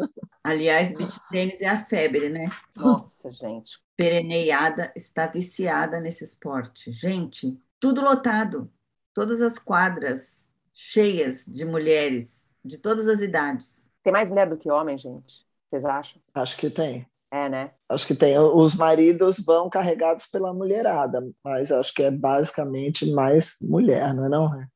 Aliás, 0.45 0.93
beach 0.95 1.19
tênis 1.31 1.61
é 1.61 1.69
a 1.69 1.85
febre, 1.85 2.29
né? 2.29 2.49
Nossa, 2.77 3.29
gente. 3.31 3.79
Pereneiada 3.97 4.93
está 4.95 5.27
viciada 5.27 6.01
nesse 6.01 6.25
esporte. 6.25 6.93
Gente, 6.93 7.59
tudo 7.81 8.03
lotado. 8.03 8.71
Todas 9.15 9.41
as 9.41 9.59
quadras 9.59 10.53
cheias 10.73 11.47
de 11.47 11.65
mulheres 11.65 12.51
de 12.65 12.79
todas 12.79 13.09
as 13.09 13.21
idades. 13.21 13.91
Tem 14.03 14.13
mais 14.13 14.31
mulher 14.31 14.49
do 14.49 14.57
que 14.57 14.71
homem, 14.71 14.97
gente? 14.97 15.45
Vocês 15.67 15.85
acham? 15.85 16.21
Acho 16.35 16.57
que 16.57 16.71
tem. 16.71 17.07
É, 17.31 17.49
né? 17.49 17.73
Acho 17.89 18.07
que 18.07 18.15
tem. 18.15 18.39
Os 18.39 18.75
maridos 18.75 19.41
vão 19.41 19.69
carregados 19.69 20.27
pela 20.27 20.55
mulherada, 20.55 21.27
mas 21.45 21.71
acho 21.71 21.93
que 21.93 22.03
é 22.03 22.11
basicamente 22.11 23.11
mais 23.11 23.59
mulher, 23.61 24.15
não 24.15 24.25
é 24.25 24.29
não? 24.29 24.67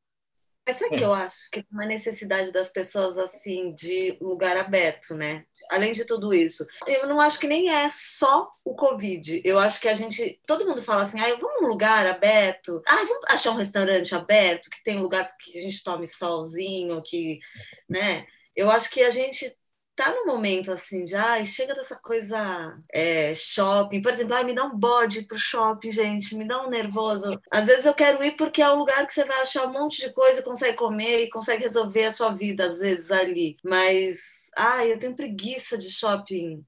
Sabe 0.71 0.97
que 0.97 1.05
eu 1.05 1.13
acho 1.13 1.51
que 1.51 1.61
tem 1.63 1.73
uma 1.73 1.85
necessidade 1.85 2.53
das 2.53 2.71
pessoas 2.71 3.19
assim 3.19 3.75
de 3.75 4.17
lugar 4.21 4.57
aberto, 4.57 5.15
né? 5.15 5.45
Além 5.71 5.93
de 5.93 6.05
tudo 6.05 6.33
isso, 6.33 6.65
eu 6.87 7.07
não 7.09 7.21
acho 7.21 7.39
que 7.41 7.49
nem 7.49 7.71
é 7.71 7.89
só 7.91 8.49
o 8.65 8.75
Covid. 8.75 9.43
Eu 9.45 9.59
acho 9.59 9.81
que 9.81 9.89
a 9.89 9.95
gente, 9.95 10.41
todo 10.47 10.65
mundo 10.65 10.81
fala 10.83 11.03
assim, 11.03 11.21
ah, 11.21 11.35
vamos 11.35 11.61
num 11.61 11.69
lugar 11.69 12.07
aberto, 12.07 12.81
ah, 12.87 13.05
vamos 13.05 13.25
achar 13.29 13.51
um 13.51 13.57
restaurante 13.57 14.15
aberto 14.15 14.71
que 14.71 14.83
tem 14.85 14.99
um 14.99 15.03
lugar 15.03 15.37
que 15.37 15.59
a 15.59 15.63
gente 15.63 15.83
tome 15.83 16.07
solzinho, 16.07 17.03
que, 17.03 17.41
né? 17.89 18.25
Eu 18.55 18.71
acho 18.71 18.89
que 18.91 19.03
a 19.03 19.11
gente 19.11 19.57
tá 19.95 20.11
no 20.11 20.27
momento 20.27 20.73
assim 20.73 21.05
de 21.05 21.15
ai, 21.15 21.45
chega 21.45 21.75
dessa 21.75 21.97
coisa 21.97 22.79
é, 22.93 23.35
shopping, 23.35 24.01
por 24.01 24.13
exemplo, 24.13 24.35
ai, 24.35 24.45
me 24.45 24.55
dá 24.55 24.65
um 24.65 24.77
bode 24.77 25.23
pro 25.23 25.37
shopping, 25.37 25.91
gente, 25.91 26.35
me 26.35 26.47
dá 26.47 26.65
um 26.65 26.71
nervoso. 26.71 27.41
Às 27.51 27.67
vezes 27.67 27.87
eu 27.87 27.95
quero 27.95 28.23
ir 28.25 28.37
porque 28.37 28.63
é 28.63 28.69
o 28.69 28.77
lugar 28.77 29.07
que 29.07 29.13
você 29.13 29.25
vai 29.25 29.41
achar 29.41 29.67
um 29.67 29.73
monte 29.73 30.01
de 30.01 30.13
coisa, 30.13 30.43
consegue 30.43 30.77
comer 30.77 31.25
e 31.25 31.31
consegue 31.31 31.63
resolver 31.63 32.05
a 32.07 32.13
sua 32.13 32.33
vida, 32.33 32.67
às 32.67 32.79
vezes, 32.79 33.11
ali. 33.11 33.57
Mas, 33.63 34.19
ai, 34.57 34.93
eu 34.93 34.99
tenho 34.99 35.17
preguiça 35.17 35.77
de 35.77 35.91
shopping. 35.91 36.65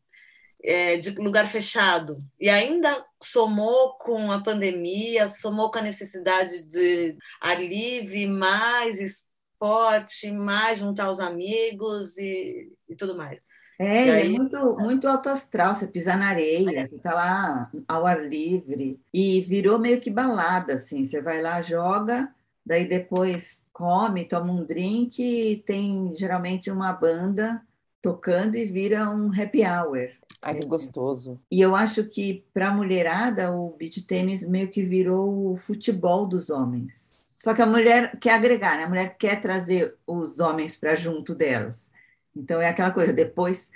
É, 0.67 0.97
de 0.97 1.11
lugar 1.11 1.47
fechado. 1.47 2.15
E 2.41 2.49
ainda 2.49 3.05
somou 3.23 3.99
com 3.99 4.33
a 4.33 4.43
pandemia, 4.43 5.29
somou 5.29 5.71
com 5.71 5.79
a 5.79 5.83
necessidade 5.83 6.63
de 6.63 7.15
ar 7.39 7.63
livre, 7.63 8.27
mais 8.27 9.27
esporte, 9.55 10.31
mais 10.33 10.79
juntar 10.79 11.09
os 11.09 11.21
amigos 11.21 12.19
e, 12.19 12.73
e 12.89 12.95
tudo 12.95 13.17
mais. 13.17 13.45
É, 13.79 14.09
é 14.09 14.15
aí... 14.15 14.35
é 14.35 14.39
muito, 14.39 14.77
muito 14.79 15.09
alto 15.09 15.29
astral, 15.29 15.75
você 15.75 15.87
pisar 15.87 16.19
na 16.19 16.29
areia, 16.29 16.81
é. 16.81 16.87
você 16.87 16.99
tá 16.99 17.15
lá 17.15 17.71
ao 17.89 18.07
ar 18.07 18.25
livre, 18.25 19.01
e 19.13 19.41
virou 19.41 19.79
meio 19.79 20.01
que 20.01 20.11
balada, 20.11 20.75
assim, 20.75 21.05
você 21.05 21.21
vai 21.21 21.43
lá, 21.43 21.61
joga, 21.61 22.33
daí 22.65 22.87
depois 22.87 23.67
come, 23.73 24.25
toma 24.25 24.53
um 24.53 24.65
drink, 24.65 25.21
e 25.21 25.57
tem 25.57 26.15
geralmente 26.17 26.71
uma 26.71 26.93
banda 26.93 27.61
tocando 28.01 28.55
e 28.55 28.67
vira 28.67 29.09
um 29.09 29.29
happy 29.29 29.63
hour. 29.65 30.11
Ai, 30.43 30.57
que 30.57 30.67
gostoso. 30.67 31.41
E 31.51 31.59
eu 31.59 31.75
acho 31.75 32.05
que 32.05 32.45
para 32.53 32.69
a 32.69 32.73
mulherada 32.73 33.51
o 33.51 33.71
beach 33.71 34.03
tênis 34.03 34.47
meio 34.47 34.69
que 34.69 34.85
virou 34.85 35.53
o 35.53 35.57
futebol 35.57 36.27
dos 36.27 36.51
homens. 36.51 37.14
Só 37.45 37.53
que 37.53 37.61
a 37.61 37.67
mulher 37.67 38.19
quer 38.19 38.33
agregar, 38.33 38.79
né? 38.79 38.85
A 38.85 38.89
mulher 38.89 39.17
quer 39.19 39.39
trazer 39.39 39.95
os 40.07 40.41
homens 40.41 40.79
para 40.79 40.95
junto 40.95 41.35
delas. 41.35 41.91
Então 42.35 42.59
é 42.59 42.71
aquela 42.71 42.91
coisa, 42.91 43.13
depois 43.13 43.71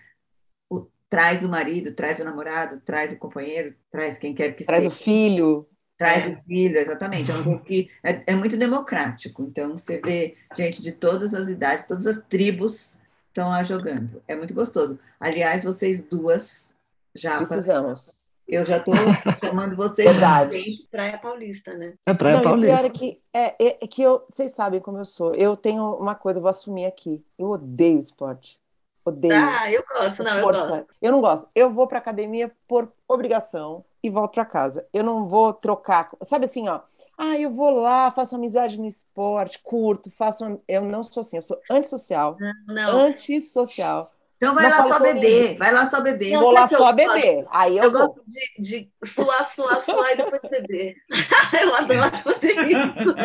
o, 0.71 0.87
traz 1.07 1.43
o 1.43 1.51
marido, 1.51 1.93
traz 1.93 2.19
o 2.19 2.25
namorado, 2.25 2.81
traz 2.81 3.13
o 3.13 3.19
companheiro, 3.19 3.75
traz 3.91 4.17
quem 4.17 4.35
quer 4.35 4.53
que 4.53 4.65
traz 4.65 4.85
seja. 4.85 4.91
Traz 4.91 5.01
o 5.01 5.05
filho. 5.05 5.69
Traz 5.99 6.27
o 6.27 6.43
filho, 6.47 6.79
exatamente. 6.79 7.31
É 7.31 7.35
um 7.35 7.43
jogo 7.43 7.63
que 7.63 7.91
é, 8.03 8.23
é, 8.29 8.35
muito 8.35 8.57
democrático. 8.57 9.43
Então 9.43 9.77
você 9.77 10.01
vê 10.01 10.35
gente 10.57 10.81
de 10.81 10.93
todas 10.93 11.35
as 11.35 11.49
idades, 11.49 11.85
todas 11.85 12.07
as 12.07 12.23
tribos 12.27 12.99
estão 13.27 13.51
lá 13.51 13.63
jogando. 13.63 14.23
É 14.27 14.35
muito 14.35 14.55
gostoso. 14.55 14.99
Aliás, 15.21 15.63
vocês 15.63 16.03
duas 16.03 16.75
já 17.15 17.37
precisamos. 17.37 18.18
Eu 18.49 18.65
já 18.65 18.79
estou 18.79 18.95
chamando 19.35 19.77
vocês 19.77 20.11
Verdade. 20.11 20.87
Praia 20.91 21.19
Paulista, 21.19 21.75
né? 21.75 21.95
É 22.07 22.15
Praia 22.15 22.37
Não, 22.37 22.43
Paulista. 22.43 22.75
O 22.75 22.79
pior 22.79 22.87
é 22.87 22.91
que, 22.91 23.21
é, 23.33 23.47
é, 23.63 23.79
é, 23.83 23.87
que 23.87 24.01
eu, 24.01 24.25
vocês 24.29 24.53
sabem 24.53 24.81
como 24.81 24.97
eu 24.97 25.05
sou. 25.05 25.35
Eu 25.35 25.55
tenho 25.55 25.85
uma 25.97 26.15
coisa, 26.15 26.39
eu 26.39 26.43
vou 26.43 26.49
assumir 26.49 26.87
aqui. 26.87 27.23
Eu 27.39 27.51
odeio 27.51 27.99
esporte. 27.99 28.59
Odeio. 29.05 29.35
Ah, 29.35 29.71
eu 29.71 29.85
gosto, 29.87 30.23
não, 30.23 30.41
força. 30.41 30.61
eu 30.61 30.69
gosto. 30.69 30.95
Eu 31.03 31.13
não 31.13 31.21
gosto. 31.21 31.49
Eu 31.55 31.71
vou 31.71 31.87
para 31.87 31.99
academia 31.99 32.51
por 32.67 32.91
obrigação 33.07 33.85
e 34.03 34.09
volto 34.09 34.35
para 34.35 34.47
casa. 34.47 34.87
Eu 34.95 35.05
não 35.05 35.27
vou 35.27 35.53
trocar. 35.53 36.11
Sabe 36.23 36.47
assim, 36.47 36.69
ó. 36.69 36.81
Ah, 37.19 37.37
eu 37.39 37.51
vou 37.51 37.71
lá, 37.71 38.11
faço 38.13 38.37
amizade 38.37 38.79
no 38.79 38.87
esporte, 38.87 39.59
curto, 39.59 40.11
faço. 40.11 40.61
Eu 40.67 40.83
não 40.83 41.03
sou 41.03 41.21
assim, 41.21 41.37
eu 41.37 41.43
sou 41.43 41.61
antissocial. 41.69 42.37
Não, 42.39 42.75
não. 42.75 43.01
Antissocial. 43.01 44.13
Então 44.39 44.55
vai 44.55 44.71
lá 44.71 44.87
só 44.87 45.01
beber, 45.01 45.57
vai 45.59 45.73
lá 45.73 45.91
só 45.91 46.01
beber. 46.01 46.33
Não, 46.35 46.41
vou 46.41 46.53
lá 46.53 46.69
só 46.69 46.93
beber. 46.93 47.45
Aí 47.51 47.77
eu, 47.77 47.85
eu 47.85 47.91
gosto 47.91 48.23
de, 48.25 48.63
de 48.63 48.89
suar, 49.05 49.45
suar, 49.51 49.81
suar 49.81 50.13
e 50.13 50.17
depois 50.17 50.41
beber. 50.49 50.95
eu 51.61 51.75
adoro 51.75 52.23
fazer 52.23 52.57
isso. 52.63 53.17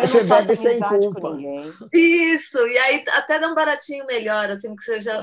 Você 0.00 0.24
bebe 0.24 0.56
sem 0.56 0.80
culpa. 0.80 1.38
Isso, 1.92 2.58
e 2.66 2.76
aí 2.76 3.04
até 3.10 3.38
dá 3.38 3.48
um 3.48 3.54
baratinho 3.54 4.04
melhor, 4.04 4.50
assim, 4.50 4.74
que 4.74 4.82
você 4.82 5.00
já. 5.00 5.22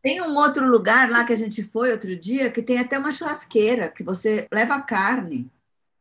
tem 0.00 0.22
um 0.22 0.36
outro 0.36 0.64
lugar 0.64 1.10
lá 1.10 1.24
que 1.24 1.32
a 1.32 1.36
gente 1.36 1.64
foi 1.64 1.90
outro 1.90 2.14
dia 2.16 2.52
que 2.52 2.62
tem 2.62 2.78
até 2.78 3.00
uma 3.00 3.10
churrasqueira, 3.10 3.88
que 3.88 4.04
você 4.04 4.46
leva 4.52 4.80
carne. 4.80 5.50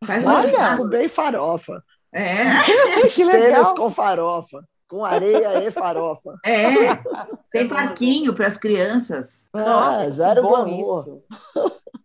Faz 0.05 0.23
Olha, 0.23 0.83
bem 0.85 1.09
farofa. 1.09 1.83
É. 2.13 2.43
que 3.09 3.23
legal. 3.23 3.73
com 3.73 3.89
farofa 3.89 4.63
com 4.91 5.05
areia 5.05 5.65
e 5.65 5.71
farofa. 5.71 6.37
É, 6.45 6.99
tem 7.49 7.65
parquinho 7.65 8.33
para 8.33 8.47
as 8.47 8.57
crianças. 8.57 9.47
Ah, 9.53 9.63
Nossa, 9.63 10.11
zero 10.11 10.41
bom 10.41 10.67
isso. 10.67 11.23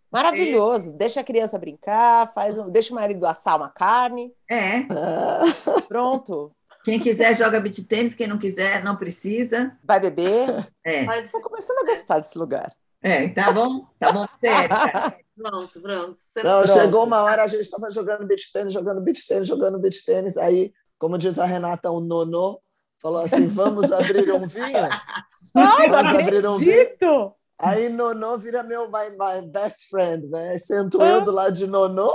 Maravilhoso. 0.09 0.93
Deixa 0.93 1.19
a 1.19 1.25
criança 1.25 1.59
brincar, 1.59 2.33
faz 2.33 2.57
um, 2.57 2.71
deixa 2.71 2.93
o 2.93 2.95
marido 2.95 3.27
assar 3.27 3.57
uma 3.57 3.69
carne. 3.69 4.33
É. 4.49 4.87
Pronto. 5.89 6.53
Quem 6.85 7.01
quiser 7.01 7.37
joga 7.37 7.61
beat 7.61 7.89
tênis, 7.89 8.15
quem 8.15 8.29
não 8.29 8.39
quiser 8.39 8.85
não 8.85 8.95
precisa. 8.95 9.77
Vai 9.83 9.99
beber. 9.99 10.47
É. 10.85 11.05
Estou 11.19 11.43
começando 11.43 11.79
a 11.79 11.93
gostar 11.93 12.21
desse 12.21 12.39
lugar. 12.39 12.73
É, 13.03 13.29
tá 13.31 13.51
bom, 13.51 13.85
tá 13.99 14.13
bom, 14.13 14.27
sério. 14.39 14.71
Pronto, 15.37 15.81
pronto. 15.83 16.17
Não, 16.37 16.43
pronto. 16.43 16.69
chegou 16.69 17.05
uma 17.05 17.23
hora, 17.23 17.45
a 17.45 17.47
gente 17.47 17.61
estava 17.61 17.93
jogando 17.93 18.27
beat 18.27 18.41
tênis, 18.51 18.73
jogando 18.73 19.03
beat 19.03 19.19
tênis, 19.29 19.47
jogando 19.47 19.79
beat 19.79 20.03
tênis, 20.03 20.39
aí, 20.39 20.73
como 20.99 21.19
diz 21.19 21.39
a 21.39 21.45
Renata, 21.45 21.91
o 21.91 22.01
nono 22.01 22.59
falou 23.07 23.25
assim: 23.25 23.47
vamos 23.49 23.93
abrir 23.93 24.31
um 24.33 24.49
vinho? 24.49 24.89
Ai, 25.55 25.87
vamos 25.89 26.17
abrir 26.17 26.47
um 26.47 26.59
vinho. 26.59 27.35
Aí 27.59 27.89
Nonô 27.89 28.37
vira 28.37 28.63
meu 28.63 28.87
my, 28.89 29.11
my 29.11 29.47
best 29.49 29.89
friend, 29.89 30.27
né? 30.27 30.59
Sento 30.59 31.01
eu 31.01 31.23
do 31.23 31.31
lado 31.31 31.53
de 31.53 31.67
Nonô. 31.67 32.13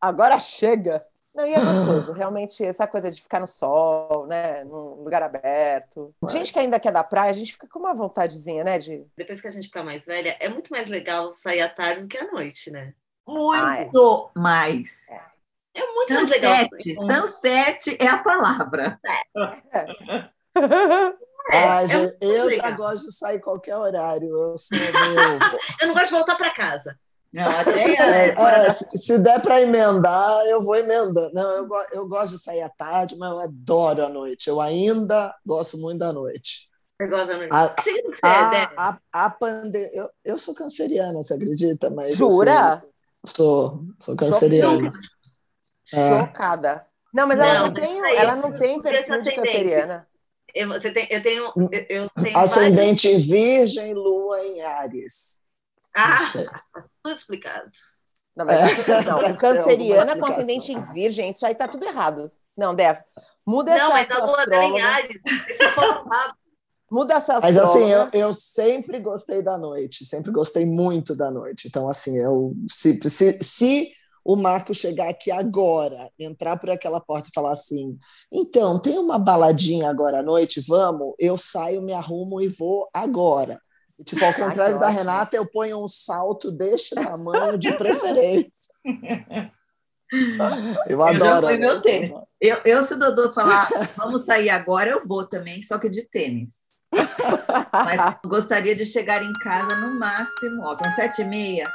Agora 0.00 0.38
chega. 0.38 1.04
Não, 1.34 1.46
e 1.46 1.52
é 1.52 1.60
gostoso, 1.60 2.12
realmente, 2.12 2.64
essa 2.64 2.88
coisa 2.88 3.08
de 3.08 3.22
ficar 3.22 3.38
no 3.38 3.46
sol, 3.46 4.26
né, 4.26 4.64
num 4.64 5.04
lugar 5.04 5.22
aberto. 5.22 6.12
Mas... 6.20 6.32
Gente 6.32 6.52
que 6.52 6.58
ainda 6.58 6.80
quer 6.80 6.90
da 6.90 7.04
praia, 7.04 7.30
a 7.30 7.34
gente 7.34 7.52
fica 7.52 7.68
com 7.68 7.78
uma 7.78 7.94
vontadezinha, 7.94 8.64
né, 8.64 8.80
de... 8.80 9.06
Depois 9.16 9.40
que 9.40 9.46
a 9.46 9.50
gente 9.50 9.68
ficar 9.68 9.84
mais 9.84 10.06
velha, 10.06 10.36
é 10.40 10.48
muito 10.48 10.70
mais 10.70 10.88
legal 10.88 11.30
sair 11.30 11.60
à 11.60 11.68
tarde 11.68 12.02
do 12.02 12.08
que 12.08 12.18
à 12.18 12.32
noite, 12.32 12.72
né? 12.72 12.94
Muito 13.24 13.54
ah, 13.54 14.32
é. 14.36 14.40
mais. 14.40 15.08
É. 15.08 15.29
É 15.74 15.86
muito 15.92 16.14
mais 16.14 16.28
legal. 16.28 16.56
Sunset 16.78 17.96
é 17.98 18.06
a 18.06 18.18
palavra. 18.18 18.98
É. 19.04 19.90
É, 21.52 21.68
ah, 21.68 21.82
é 21.82 22.16
eu 22.20 22.46
legal. 22.46 22.70
já 22.70 22.76
gosto 22.76 23.06
de 23.06 23.12
sair 23.12 23.40
qualquer 23.40 23.76
horário. 23.76 24.28
Eu, 24.28 24.58
sou 24.58 24.76
eu 25.80 25.88
não 25.88 25.94
gosto 25.94 26.06
de 26.06 26.12
voltar 26.12 26.36
para 26.36 26.50
casa. 26.50 26.96
Não, 27.32 27.48
até 27.48 27.94
é, 27.94 28.28
é, 28.30 28.72
se, 28.72 28.86
se 28.98 29.18
der 29.18 29.40
para 29.40 29.60
emendar, 29.60 30.46
eu 30.46 30.62
vou 30.62 30.74
emendando. 30.74 31.30
Não, 31.32 31.50
eu, 31.50 31.68
eu 31.92 32.08
gosto 32.08 32.36
de 32.36 32.42
sair 32.42 32.62
à 32.62 32.68
tarde, 32.68 33.16
mas 33.16 33.30
eu 33.30 33.38
adoro 33.38 34.06
a 34.06 34.08
noite. 34.08 34.48
Eu 34.48 34.60
ainda 34.60 35.34
gosto 35.46 35.78
muito 35.78 35.98
da 35.98 36.12
noite. 36.12 36.68
Eu 36.98 37.08
gosto 37.08 37.28
da 37.28 37.36
noite. 37.36 37.52
A, 37.52 37.68
que 37.68 38.04
a, 38.22 38.54
é, 38.54 38.70
a, 38.76 38.98
a 39.12 39.30
pande... 39.30 39.90
eu, 39.92 40.10
eu 40.24 40.38
sou 40.38 40.54
canceriana, 40.54 41.22
você 41.22 41.34
acredita? 41.34 41.88
Mas, 41.88 42.16
Jura? 42.16 42.72
Assim, 42.74 42.86
sou, 43.26 43.80
sou 44.00 44.16
canceriana. 44.16 44.90
É. 45.92 46.20
Chocada. 46.20 46.86
Não, 47.12 47.26
mas 47.26 47.38
ela 47.38 47.54
não, 47.54 47.66
não 47.66 47.74
tem, 47.74 48.04
é 48.04 48.16
ela 48.16 48.36
não 48.36 48.58
tem 48.58 48.80
perfil 48.80 49.22
de 49.22 49.32
canceriana. 49.32 50.06
Eu, 50.54 50.68
você 50.68 50.90
tem, 50.90 51.06
eu 51.10 51.22
tenho, 51.22 51.52
eu 51.88 52.10
tenho 52.10 52.38
ascendente 52.38 53.08
vários... 53.08 53.24
em 53.24 53.32
Virgem, 53.32 53.94
Lua 53.94 54.40
em 54.44 54.62
Ares. 54.62 55.42
Ah, 55.94 56.16
tudo 57.02 57.16
explicado. 57.16 57.70
Não, 58.36 58.46
mas 58.46 58.88
é. 58.88 59.02
não, 59.04 59.20
canceriana 59.36 60.16
com 60.16 60.26
ascendente 60.26 60.72
em 60.72 60.80
Virgem, 60.92 61.30
isso 61.30 61.44
aí 61.44 61.54
tá 61.54 61.68
tudo 61.68 61.84
errado. 61.84 62.30
Não, 62.56 62.74
Deve. 62.74 63.00
Muda 63.46 63.72
essa 63.72 63.84
Não, 63.84 63.90
mas 63.90 64.10
a 64.10 64.24
lua 64.24 64.46
dela 64.46 64.64
em 64.64 64.80
Ares, 64.80 65.20
Muda 66.90 67.14
essa 67.14 67.40
Mas 67.40 67.56
assim, 67.56 67.88
eu, 67.88 68.08
eu 68.12 68.34
sempre 68.34 68.98
gostei 68.98 69.42
da 69.42 69.56
noite, 69.56 70.04
sempre 70.04 70.32
gostei 70.32 70.66
muito 70.66 71.14
da 71.14 71.30
noite. 71.30 71.68
Então, 71.68 71.88
assim, 71.88 72.18
eu 72.18 72.52
se, 72.68 72.98
se, 73.08 73.38
se 73.42 73.92
o 74.24 74.36
Marco 74.36 74.74
chegar 74.74 75.08
aqui 75.08 75.30
agora, 75.30 76.10
entrar 76.18 76.56
por 76.56 76.70
aquela 76.70 77.00
porta 77.00 77.28
e 77.28 77.34
falar 77.34 77.52
assim: 77.52 77.96
então, 78.32 78.78
tem 78.78 78.98
uma 78.98 79.18
baladinha 79.18 79.88
agora 79.88 80.20
à 80.20 80.22
noite, 80.22 80.60
vamos? 80.66 81.14
Eu 81.18 81.36
saio, 81.38 81.82
me 81.82 81.92
arrumo 81.92 82.40
e 82.40 82.48
vou 82.48 82.88
agora. 82.92 83.60
E, 83.98 84.04
tipo, 84.04 84.24
ao 84.24 84.34
contrário 84.34 84.78
da 84.78 84.88
Renata, 84.88 85.36
eu 85.36 85.46
ponho 85.46 85.82
um 85.82 85.88
salto 85.88 86.50
deste 86.50 86.94
tamanho 86.94 87.58
de 87.58 87.72
preferência. 87.76 88.70
Eu 90.88 91.00
adoro. 91.04 91.50
Eu, 91.50 91.58
meu 91.58 91.80
tênis. 91.80 92.10
Eu, 92.40 92.60
eu, 92.64 92.82
se 92.82 92.94
o 92.94 92.98
Dodô 92.98 93.32
falar, 93.32 93.68
vamos 93.96 94.24
sair 94.24 94.50
agora, 94.50 94.90
eu 94.90 95.06
vou 95.06 95.24
também, 95.24 95.62
só 95.62 95.78
que 95.78 95.88
de 95.88 96.02
tênis. 96.02 96.52
Mas 97.72 98.16
gostaria 98.24 98.74
de 98.74 98.84
chegar 98.84 99.22
em 99.22 99.32
casa 99.34 99.76
no 99.76 99.98
máximo, 100.00 100.62
ó, 100.64 100.74
são 100.74 100.90
sete 100.90 101.22
e 101.22 101.24
meia. 101.24 101.70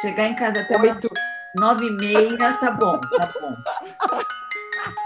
Chegar 0.00 0.26
em 0.26 0.34
casa 0.34 0.62
até 0.62 0.76
oito 0.80 1.08
Nove 1.54 1.86
e 1.86 1.90
meia, 1.90 2.56
tá 2.58 2.70
bom, 2.70 3.00
tá 3.00 3.32
bom. 3.40 3.54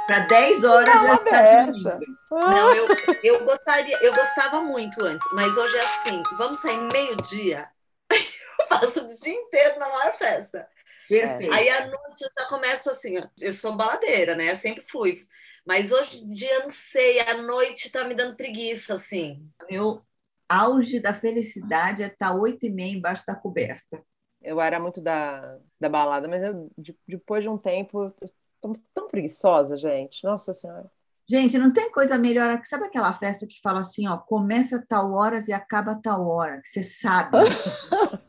Para 0.06 0.20
dez 0.20 0.64
horas 0.64 1.02
já 1.02 1.14
está 1.14 1.40
essa. 1.40 2.00
Não, 2.30 2.74
eu, 2.74 2.86
eu 3.22 3.44
gostaria, 3.44 3.98
eu 4.02 4.14
gostava 4.14 4.60
muito 4.62 5.04
antes, 5.04 5.26
mas 5.32 5.56
hoje 5.56 5.76
é 5.76 5.84
assim, 5.84 6.22
vamos 6.36 6.58
sair 6.60 6.78
meio-dia, 6.90 7.68
eu 8.10 8.66
passo 8.68 9.04
o 9.04 9.14
dia 9.14 9.34
inteiro 9.34 9.78
na 9.78 9.88
maior 9.88 10.16
festa. 10.16 10.66
Perfeito. 11.08 11.54
Aí 11.54 11.68
à 11.70 11.86
noite 11.86 12.22
eu 12.22 12.30
já 12.38 12.46
começo 12.46 12.90
assim, 12.90 13.14
eu 13.40 13.52
sou 13.52 13.74
baladeira, 13.74 14.34
né? 14.34 14.50
Eu 14.50 14.56
sempre 14.56 14.84
fui. 14.86 15.26
Mas 15.66 15.92
hoje 15.92 16.22
em 16.22 16.30
dia, 16.30 16.60
não 16.60 16.70
sei, 16.70 17.20
a 17.20 17.36
noite 17.36 17.90
tá 17.90 18.04
me 18.04 18.14
dando 18.14 18.36
preguiça, 18.36 18.94
assim. 18.94 19.46
Meu 19.70 20.02
auge 20.48 20.98
da 20.98 21.12
felicidade 21.12 22.02
é 22.02 22.06
estar 22.06 22.30
tá 22.30 22.34
oito 22.34 22.64
e 22.64 22.70
meia 22.70 22.96
embaixo 22.96 23.24
da 23.26 23.34
coberta. 23.34 24.02
Eu 24.48 24.60
era 24.60 24.80
muito 24.80 24.98
da, 25.00 25.58
da 25.78 25.90
balada, 25.90 26.26
mas 26.26 26.42
eu, 26.42 26.70
de, 26.76 26.96
depois 27.06 27.42
de 27.42 27.50
um 27.50 27.58
tempo, 27.58 28.04
eu 28.20 28.30
tô 28.62 28.76
tão 28.94 29.08
preguiçosa, 29.08 29.76
gente. 29.76 30.24
Nossa 30.24 30.54
Senhora. 30.54 30.90
Gente, 31.28 31.58
não 31.58 31.70
tem 31.70 31.92
coisa 31.92 32.16
melhor. 32.16 32.58
Sabe 32.64 32.86
aquela 32.86 33.12
festa 33.12 33.46
que 33.46 33.60
fala 33.62 33.80
assim, 33.80 34.08
ó, 34.08 34.16
começa 34.16 34.82
tal 34.88 35.12
horas 35.12 35.48
e 35.48 35.52
acaba 35.52 36.00
tal 36.02 36.26
hora, 36.26 36.62
que 36.62 36.68
você 36.68 36.82
sabe. 36.82 37.36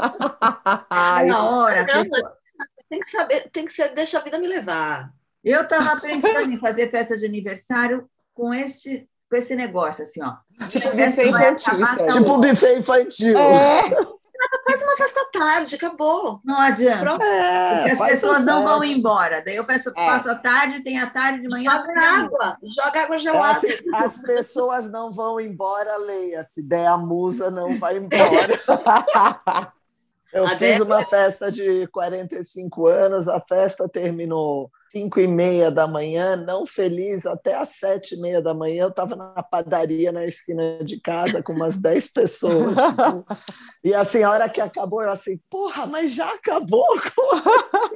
Na 1.25 1.49
hora. 1.49 1.85
Pessoa... 1.85 2.37
Tem 2.89 2.99
que 2.99 3.09
saber, 3.09 3.49
tem 3.51 3.65
que 3.65 3.71
ser, 3.71 3.93
deixa 3.93 4.19
a 4.19 4.21
vida 4.21 4.37
me 4.37 4.47
levar. 4.47 5.13
Eu 5.41 5.61
estava 5.61 6.01
pensando 6.01 6.51
em 6.51 6.59
fazer 6.59 6.91
festa 6.91 7.17
de 7.17 7.25
aniversário 7.25 8.09
com 8.33 8.53
este, 8.53 9.07
com 9.29 9.37
esse 9.37 9.55
negócio, 9.55 10.03
assim, 10.03 10.21
ó. 10.21 10.35
Tipo 10.67 10.89
buffet 10.89 11.29
infantil. 11.29 11.73
Tipo 12.07 12.37
buffet 12.39 12.77
infantil. 12.77 13.37
É 13.37 14.18
faz 14.71 14.83
uma 14.83 14.97
festa 14.97 15.25
tarde, 15.31 15.75
acabou. 15.75 16.39
Não 16.43 16.59
adianta. 16.59 17.23
É, 17.23 17.91
as 17.91 17.99
pessoas 17.99 18.45
não 18.45 18.63
vão 18.63 18.83
embora. 18.83 19.41
Daí 19.43 19.55
eu 19.55 19.65
peço, 19.65 19.89
é. 19.95 20.05
faço 20.05 20.29
a 20.29 20.35
tarde, 20.35 20.81
tem 20.83 20.99
a 20.99 21.09
tarde 21.09 21.41
de 21.41 21.47
manhã. 21.47 21.71
Joga 21.71 22.01
água, 22.01 22.57
joga 22.63 23.03
água 23.03 23.17
gelada. 23.17 23.67
As, 23.93 24.03
as 24.03 24.17
pessoas 24.17 24.91
não 24.91 25.11
vão 25.11 25.39
embora, 25.39 25.97
leia. 25.97 26.43
Se 26.43 26.61
der 26.61 26.87
a 26.87 26.97
musa, 26.97 27.49
não 27.49 27.77
vai 27.77 27.97
embora. 27.97 28.59
eu 30.33 30.45
a 30.45 30.49
fiz 30.57 30.79
uma 30.79 31.03
festa 31.05 31.51
de 31.51 31.87
45 31.87 32.87
anos, 32.87 33.27
a 33.27 33.39
festa 33.39 33.89
terminou 33.89 34.71
cinco 34.91 35.19
e 35.19 35.27
meia 35.27 35.69
da 35.69 35.87
manhã, 35.87 36.35
não 36.35 36.65
feliz, 36.65 37.25
até 37.25 37.55
às 37.55 37.69
sete 37.69 38.15
e 38.15 38.21
meia 38.21 38.41
da 38.41 38.53
manhã, 38.53 38.83
eu 38.83 38.89
estava 38.89 39.15
na 39.15 39.43
padaria 39.43 40.11
na 40.11 40.25
esquina 40.25 40.83
de 40.83 40.99
casa 40.99 41.43
com 41.43 41.53
umas 41.53 41.77
dez 41.77 42.07
pessoas. 42.07 42.75
Tipo, 42.75 43.25
e 43.83 43.93
assim, 43.93 44.23
a 44.23 44.31
hora 44.31 44.49
que 44.49 44.59
acabou, 44.59 45.01
eu 45.01 45.11
assim, 45.11 45.39
porra, 45.49 45.85
mas 45.85 46.13
já 46.13 46.33
acabou? 46.33 46.85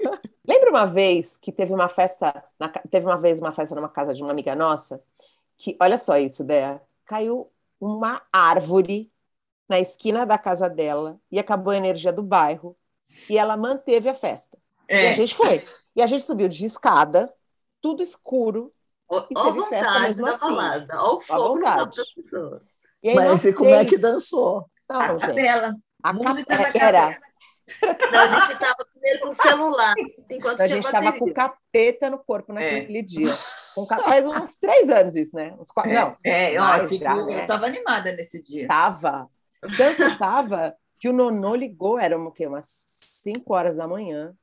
Lembra 0.47 0.69
uma 0.69 0.86
vez 0.86 1.38
que 1.38 1.51
teve 1.51 1.73
uma 1.73 1.88
festa, 1.88 2.43
na, 2.60 2.69
teve 2.69 3.06
uma 3.06 3.17
vez 3.17 3.39
uma 3.39 3.51
festa 3.51 3.75
numa 3.75 3.89
casa 3.89 4.13
de 4.13 4.21
uma 4.21 4.32
amiga 4.32 4.56
nossa, 4.56 5.01
que, 5.58 5.75
olha 5.79 5.97
só 5.97 6.17
isso, 6.17 6.43
Dea, 6.43 6.82
caiu 7.06 7.51
uma 7.79 8.21
árvore 8.32 9.12
na 9.67 9.79
esquina 9.79 10.25
da 10.25 10.38
casa 10.38 10.69
dela 10.69 11.19
e 11.32 11.39
acabou 11.39 11.71
a 11.71 11.77
energia 11.77 12.12
do 12.13 12.21
bairro 12.21 12.77
e 13.29 13.38
ela 13.38 13.58
manteve 13.58 14.10
a 14.10 14.15
festa. 14.15 14.58
É. 14.93 15.06
E 15.06 15.08
a 15.08 15.12
gente 15.13 15.34
foi. 15.34 15.63
E 15.95 16.01
a 16.01 16.08
gente 16.08 16.23
subiu 16.23 16.47
de 16.47 16.65
escada, 16.65 17.34
tudo 17.82 18.03
escuro. 18.03 18.71
O, 19.10 19.17
e 19.19 19.34
teve 19.34 19.51
vontade 19.51 19.69
festa 19.69 19.99
mesmo 20.01 20.27
assim. 20.27 20.39
Balada, 20.39 21.03
o 21.03 21.21
fogo 21.21 21.60
pessoa. 22.15 22.62
E 23.01 23.10
aí 23.10 23.15
Mas 23.15 23.43
e 23.43 23.53
como 23.53 23.69
é 23.71 23.84
que 23.84 23.97
dançou? 23.97 24.69
Não, 24.89 25.01
a 25.01 25.08
gente. 25.08 25.21
capela. 25.21 25.75
A 26.03 26.13
música 26.13 26.58
cap... 26.58 26.77
era. 26.77 27.19
Não, 28.12 28.19
a 28.19 28.27
gente 28.27 28.53
estava 28.53 28.86
primeiro 28.91 29.19
com 29.21 29.29
o 29.29 29.34
celular, 29.34 29.93
enquanto 30.29 30.62
A 30.62 30.67
gente 30.67 30.86
estava 30.86 31.17
com 31.17 31.34
capeta 31.34 32.10
no 32.10 32.19
corpo 32.19 32.53
naquele 32.53 32.99
é. 32.99 33.01
dia. 33.01 33.34
Com 33.73 33.86
cap... 33.88 34.03
Faz 34.03 34.27
uns 34.27 34.56
três 34.58 34.89
anos 34.89 35.15
isso, 35.15 35.36
né? 35.36 35.56
Uns 35.60 35.71
quatro... 35.71 35.91
É, 35.91 35.95
não. 35.95 36.17
É, 36.23 36.60
ó, 36.60 36.88
tipo, 36.88 37.03
já, 37.03 37.15
né? 37.15 37.36
eu 37.36 37.39
estava 37.39 37.65
animada 37.65 38.12
nesse 38.12 38.43
dia. 38.43 38.67
Tava. 38.67 39.29
Tanto 39.77 40.17
tava 40.17 40.75
que 40.99 41.10
o 41.10 41.13
Nonô 41.13 41.56
ligou, 41.56 41.97
era 41.97 42.17
o 42.19 42.32
quê? 42.32 42.47
Umas 42.47 42.86
cinco 42.88 43.53
horas 43.53 43.77
da 43.77 43.88
manhã 43.88 44.36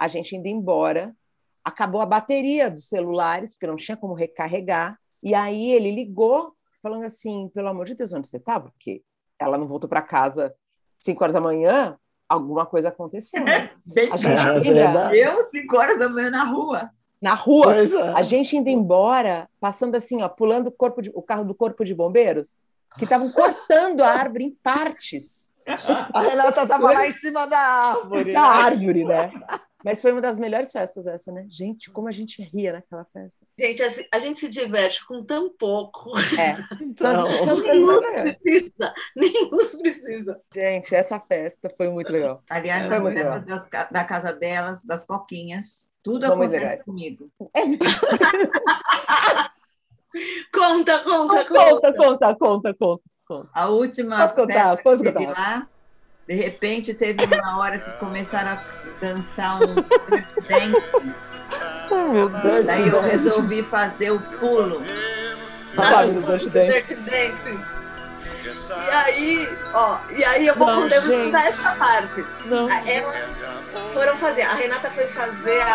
a 0.00 0.08
gente 0.08 0.34
indo 0.34 0.46
embora, 0.46 1.14
acabou 1.62 2.00
a 2.00 2.06
bateria 2.06 2.70
dos 2.70 2.88
celulares, 2.88 3.52
porque 3.52 3.66
não 3.66 3.76
tinha 3.76 3.98
como 3.98 4.14
recarregar, 4.14 4.98
e 5.22 5.34
aí 5.34 5.72
ele 5.72 5.90
ligou, 5.90 6.54
falando 6.82 7.04
assim, 7.04 7.50
pelo 7.52 7.68
amor 7.68 7.84
de 7.84 7.94
Deus, 7.94 8.14
onde 8.14 8.26
você 8.26 8.38
está? 8.38 8.58
Porque 8.58 9.02
ela 9.38 9.58
não 9.58 9.68
voltou 9.68 9.90
para 9.90 10.00
casa 10.00 10.54
5 10.98 11.22
horas 11.22 11.34
da 11.34 11.40
manhã, 11.40 11.98
alguma 12.26 12.64
coisa 12.64 12.88
aconteceu. 12.88 13.44
Né? 13.44 13.70
a 14.10 14.16
gente 14.16 14.78
é 14.78 15.28
Eu, 15.28 15.46
5 15.46 15.76
horas 15.76 15.98
da 15.98 16.08
manhã 16.08 16.30
na 16.30 16.44
rua. 16.44 16.90
Na 17.20 17.34
rua, 17.34 17.76
é. 17.76 18.12
a 18.14 18.22
gente 18.22 18.56
indo 18.56 18.70
embora, 18.70 19.46
passando 19.60 19.94
assim, 19.96 20.22
ó, 20.22 20.28
pulando 20.30 20.68
o, 20.68 20.72
corpo 20.72 21.02
de, 21.02 21.10
o 21.14 21.20
carro 21.20 21.44
do 21.44 21.54
corpo 21.54 21.84
de 21.84 21.94
bombeiros, 21.94 22.58
que 22.96 23.04
estavam 23.04 23.30
cortando 23.32 24.00
a 24.00 24.08
árvore 24.08 24.44
em 24.44 24.56
partes. 24.62 25.52
A 26.14 26.20
Renata 26.22 26.62
estava 26.62 26.90
lá 26.90 27.06
em 27.06 27.12
cima 27.12 27.46
da 27.46 27.58
árvore. 27.58 28.32
Da 28.32 28.40
né? 28.40 28.48
árvore, 28.48 29.04
né? 29.04 29.30
Mas 29.84 30.00
foi 30.00 30.12
uma 30.12 30.20
das 30.20 30.38
melhores 30.38 30.70
festas 30.72 31.06
essa, 31.06 31.32
né? 31.32 31.46
Gente, 31.48 31.90
como 31.90 32.08
a 32.08 32.12
gente 32.12 32.42
ria 32.42 32.72
naquela 32.72 33.04
festa. 33.06 33.46
Gente, 33.58 33.82
a, 33.82 33.88
a 34.14 34.18
gente 34.18 34.38
se 34.40 34.48
diverte 34.48 35.04
com 35.06 35.24
tão 35.24 35.50
pouco. 35.50 36.10
É. 36.38 36.56
Então, 36.80 37.28
nem 37.62 38.36
precisa. 38.36 38.94
Nem 39.16 39.48
os 39.52 39.74
precisa. 39.76 40.40
Gente, 40.54 40.94
essa 40.94 41.18
festa 41.20 41.72
foi 41.76 41.88
muito 41.88 42.12
legal. 42.12 42.42
Aliás, 42.50 42.86
foi 42.86 42.98
muito 42.98 43.16
legal. 43.16 43.40
Das, 43.40 43.66
da 43.90 44.04
casa 44.04 44.32
delas, 44.32 44.84
das 44.84 45.04
coquinhas, 45.04 45.92
tudo 46.02 46.26
foi 46.26 46.34
acontece 46.34 46.84
comigo. 46.84 47.30
É. 47.54 47.60
conta, 50.52 50.98
conta, 51.00 51.44
conta, 51.44 51.92
conta, 51.94 52.36
conta, 52.36 52.74
conta, 52.74 53.08
conta. 53.26 53.48
A 53.52 53.68
última 53.68 54.18
posso 54.18 54.34
contar, 54.34 54.70
festa 54.70 54.82
posso 54.82 55.02
que 55.02 55.12
contar. 55.12 55.30
lá, 55.30 55.68
de 56.26 56.34
repente 56.34 56.94
teve 56.94 57.24
uma 57.24 57.58
hora 57.58 57.78
que 57.78 57.90
começaram 57.98 58.50
a 58.52 58.56
dançar 59.00 59.62
um 59.62 59.74
dirty 59.74 60.40
dance. 60.48 61.14
meu 62.12 62.28
Deus. 62.28 62.66
Daí 62.66 62.88
eu 62.88 63.02
resolvi 63.02 63.62
fazer 63.62 64.10
o 64.10 64.20
pulo. 64.20 64.82
Ah, 65.76 66.02
do 66.04 66.20
dirty 66.20 66.48
dance. 66.50 66.94
dance. 66.94 67.80
E 68.42 68.90
aí, 68.90 69.58
ó, 69.74 69.98
e 70.10 70.24
aí 70.24 70.46
eu 70.46 70.54
vou 70.56 70.66
não, 70.66 70.88
contar 70.88 71.46
essa 71.46 71.74
parte. 71.76 72.24
Não. 72.46 72.68
Ela 72.70 73.12
foram 73.92 74.16
fazer, 74.16 74.42
a 74.42 74.54
Renata 74.54 74.90
foi 74.90 75.06
fazer 75.08 75.60
a, 75.60 75.68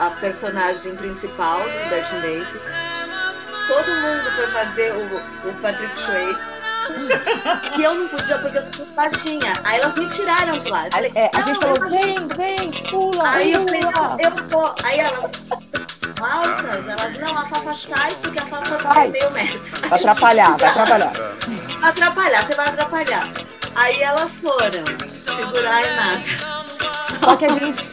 a, 0.00 0.06
a 0.06 0.10
personagem 0.20 0.94
principal 0.96 1.58
do 1.60 1.88
Dirty 1.88 2.20
Dance. 2.20 2.72
Todo 3.68 3.86
mundo 3.86 4.30
foi 4.34 4.46
fazer 4.48 4.92
o, 4.92 5.48
o 5.48 5.54
Patrick 5.62 5.98
Swayze 5.98 6.57
que 7.74 7.82
eu 7.82 7.94
não 7.94 8.08
podia 8.08 8.38
porque 8.38 8.58
eu 8.58 8.72
sou 8.72 8.86
baixinha. 8.94 9.52
Aí 9.64 9.80
elas 9.80 9.96
me 9.96 10.06
tiraram 10.08 10.58
de 10.58 10.70
lá. 10.70 10.86
é, 11.14 11.30
a 11.34 11.42
gente 11.42 11.60
falou, 11.60 11.90
vem, 11.90 12.28
vem, 12.28 12.70
pula, 12.90 13.28
Aí 13.30 13.52
pula. 13.52 13.76
eu 13.76 13.82
falei, 13.90 14.26
eu 14.26 14.48
vou. 14.48 14.74
Aí 14.84 15.00
elas, 15.00 15.30
altas, 16.20 16.88
elas, 16.88 17.18
não, 17.20 17.38
a 17.38 17.48
Fafa 17.48 17.72
sai 17.72 18.10
porque 18.22 18.38
a 18.38 18.46
Fafa 18.46 18.76
tá 18.76 19.06
meio 19.06 19.30
metro. 19.32 19.60
Vai 19.88 19.98
atrapalhar, 19.98 20.56
vai 20.56 20.68
atrapalhar. 20.70 21.12
Atrapalhar, 21.82 22.46
você 22.46 22.56
vai 22.56 22.68
atrapalhar. 22.68 23.28
Aí 23.76 24.02
elas 24.02 24.32
foram 24.40 25.08
segurar 25.08 25.82
e 25.84 25.90
nada. 25.96 26.22
Só 27.20 27.36
que 27.36 27.44
a 27.44 27.48
gente 27.48 27.88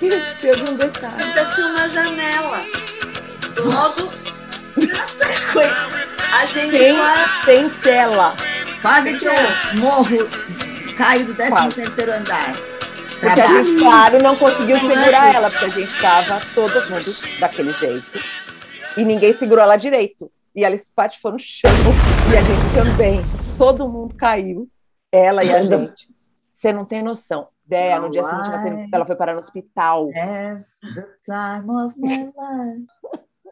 de 0.40 0.70
um 0.70 0.76
detalhe. 0.76 1.24
Então 1.30 1.54
tinha 1.54 1.66
uma 1.68 1.88
janela. 1.88 2.64
Logo, 3.58 4.12
a 6.32 6.46
gente 6.46 6.76
sem, 6.76 6.96
sem 7.44 7.80
tela. 7.80 8.34
Quase 8.82 9.18
que 9.18 9.28
o 9.28 9.80
morro 9.80 10.28
caiu 10.96 11.26
do 11.26 11.34
13 11.34 11.74
terceiro 11.74 12.14
andar. 12.14 12.52
Porque 13.20 13.40
a 13.40 13.62
gente, 13.62 13.80
claro, 13.80 14.22
não 14.22 14.34
conseguiu 14.34 14.78
segurar 14.78 15.34
ela, 15.34 15.50
porque 15.50 15.64
a 15.66 15.68
gente 15.68 15.90
estava 15.90 16.40
todo 16.54 16.72
mundo 16.90 17.38
daquele 17.38 17.72
jeito. 17.72 18.18
E 18.96 19.04
ninguém 19.04 19.32
segurou 19.32 19.62
ela 19.62 19.76
direito. 19.76 20.30
E 20.54 20.64
ela 20.64 20.74
espatifou 20.74 21.32
no 21.32 21.38
chão. 21.38 21.70
E 22.32 22.36
a 22.36 22.40
gente 22.40 22.74
também. 22.74 23.20
Todo 23.58 23.88
mundo 23.88 24.14
caiu. 24.14 24.68
Ela 25.12 25.44
e 25.44 25.52
a 25.52 25.62
gente. 25.62 26.08
Você 26.52 26.72
não 26.72 26.84
tem 26.84 27.02
noção. 27.02 27.48
Déia, 27.64 28.00
no 28.00 28.10
dia 28.10 28.24
seguinte, 28.24 28.48
ela 28.48 28.60
foi, 28.60 28.88
ela 28.92 29.06
foi 29.06 29.16
parar 29.16 29.32
no 29.34 29.38
hospital. 29.38 30.08
É 30.14 30.56
the 30.82 31.06
time 31.22 31.70
of 31.70 31.94
my 31.96 32.24
life. 32.24 32.86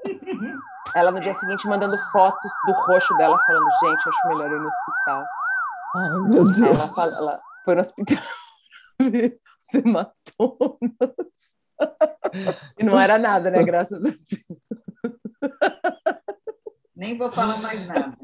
Ela 0.94 1.10
no 1.10 1.20
dia 1.20 1.34
seguinte 1.34 1.66
mandando 1.66 1.96
fotos 2.12 2.50
do 2.66 2.72
rosto 2.72 3.16
dela, 3.16 3.38
falando, 3.46 3.66
gente, 3.84 4.08
acho 4.08 4.28
melhor 4.28 4.50
ir 4.50 4.60
no 4.60 4.68
hospital. 4.68 5.24
Ai, 5.96 6.10
meu 6.10 6.44
Deus. 6.44 6.60
Ela, 6.60 6.88
fala, 6.88 7.16
ela 7.16 7.40
foi 7.64 7.74
no 7.74 7.80
hospital. 7.80 8.24
Você 9.62 9.82
matou 9.82 10.78
E 12.78 12.84
não 12.84 12.98
era 12.98 13.18
nada, 13.18 13.50
né? 13.50 13.62
Graças 13.62 13.98
a 13.98 14.00
Deus. 14.00 14.16
Nem 16.96 17.16
vou 17.16 17.30
falar 17.30 17.58
mais 17.58 17.86
nada. 17.86 18.16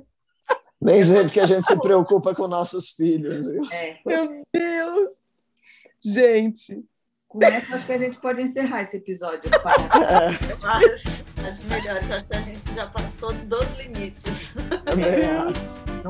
Nem 0.81 1.05
sei 1.05 1.23
porque 1.23 1.41
a 1.41 1.47
gente 1.47 1.65
se 1.67 1.81
preocupa 1.81 2.35
com 2.35 2.49
nossos 2.49 2.91
filhos. 2.91 3.47
Viu? 3.47 3.63
É. 3.73 3.99
Meu 4.05 4.43
Deus! 4.53 5.15
Gente, 6.03 6.85
com 7.35 7.45
essa 7.45 7.77
acho 7.77 7.87
que 7.87 7.93
a 7.93 7.99
gente 7.99 8.19
pode 8.19 8.43
encerrar 8.43 8.83
esse 8.83 8.97
episódio. 8.97 9.51
Eu 9.51 10.71
acho, 10.71 11.25
acho 11.47 11.67
melhor, 11.67 11.97
acho 11.97 12.29
que 12.29 12.37
a 12.37 12.41
gente 12.41 12.75
já 12.75 12.87
passou 12.87 13.33
dos 13.33 13.67
limites. 13.77 14.53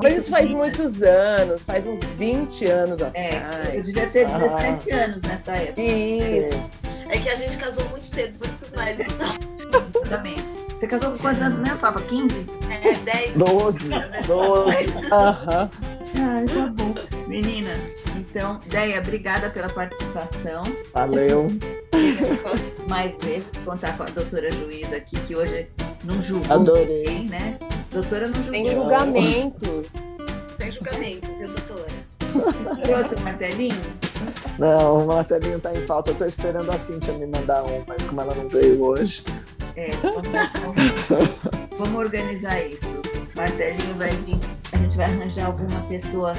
Mas 0.03 0.19
isso 0.19 0.31
faz 0.31 0.51
muitos 0.51 1.03
anos, 1.03 1.63
faz 1.63 1.87
uns 1.87 2.05
20 2.19 2.67
anos 2.67 3.01
é, 3.15 3.39
atrás. 3.39 3.75
Eu 3.75 3.83
devia 3.83 4.07
ter 4.09 4.27
17 4.27 4.93
ah. 4.93 5.05
anos 5.05 5.23
nessa 5.23 5.53
época. 5.53 5.81
Isso. 5.81 6.71
É. 7.09 7.17
é 7.17 7.21
que 7.21 7.29
a 7.31 7.37
gente 7.37 7.57
casou 7.57 7.89
muito 7.89 8.05
cedo, 8.05 8.39
por 8.39 8.47
isso 8.47 8.57
que 8.59 8.65
os 8.67 8.73
maridos 8.73 9.07
Exatamente. 10.05 10.45
Você 10.75 10.87
casou 10.87 11.13
com 11.13 11.19
quantos 11.19 11.43
anos 11.43 11.59
mesmo, 11.61 11.79
Papa? 11.79 12.03
15? 12.03 12.47
É, 12.71 12.95
10. 12.95 13.39
12. 13.39 13.91
12. 14.27 14.77
Aham. 15.11 15.71
Ai, 16.21 16.45
tá 16.47 16.67
bom. 16.67 16.95
Meninas, 17.27 18.04
então, 18.35 18.61
Deia, 18.67 18.99
obrigada 18.99 19.49
pela 19.49 19.69
participação. 19.69 20.63
Valeu. 20.93 21.47
Mais 22.91 23.17
vezes 23.23 23.47
contar 23.65 23.97
com 23.97 24.03
a 24.03 24.07
doutora 24.07 24.49
Luísa 24.57 24.97
aqui, 24.97 25.15
que 25.21 25.37
hoje 25.37 25.69
não 26.03 26.21
julgou 26.21 26.53
Adorei. 26.53 27.05
Ninguém, 27.05 27.29
né? 27.29 27.57
Doutora 27.93 28.27
não 28.27 28.35
julgou. 28.35 28.51
Tem 28.51 28.73
julgamento. 28.73 29.83
Tem 30.59 30.73
julgamento, 30.73 31.33
viu, 31.39 31.47
doutora? 31.47 32.83
Trouxe 32.83 33.15
o 33.15 33.21
martelinho? 33.21 33.81
Não, 34.59 35.05
o 35.05 35.07
martelinho 35.07 35.61
tá 35.61 35.73
em 35.73 35.87
falta. 35.87 36.11
Eu 36.11 36.17
tô 36.17 36.25
esperando 36.25 36.71
a 36.73 36.77
Cintia 36.77 37.15
me 37.15 37.27
mandar 37.27 37.63
um, 37.63 37.85
mas 37.87 38.03
como 38.05 38.21
ela 38.21 38.35
não 38.35 38.49
veio 38.49 38.83
hoje. 38.83 39.23
É, 39.77 39.91
vamos, 40.03 41.09
vamos 41.79 42.01
organizar 42.01 42.61
isso. 42.67 42.85
Martelinho 43.37 43.95
vai 43.97 44.11
vir, 44.11 44.39
a 44.73 44.77
gente 44.77 44.97
vai 44.97 45.07
arranjar 45.07 45.47
alguma 45.47 45.81
pessoa. 45.83 46.35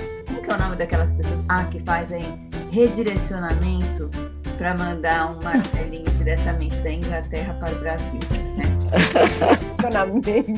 É 0.55 0.57
o 0.57 0.61
nome 0.61 0.77
daquelas 0.77 1.11
pessoas? 1.11 1.43
Ah, 1.49 1.65
que 1.65 1.81
fazem 1.81 2.23
redirecionamento 2.71 4.09
para 4.57 4.73
mandar 4.73 5.31
um 5.31 5.43
martelinho 5.43 6.09
diretamente 6.11 6.77
da 6.77 6.91
Inglaterra 6.93 7.57
para 7.59 7.73
o 7.73 7.79
Brasil. 7.79 8.19
Né? 8.55 8.63
Redirecionamento. 9.11 10.53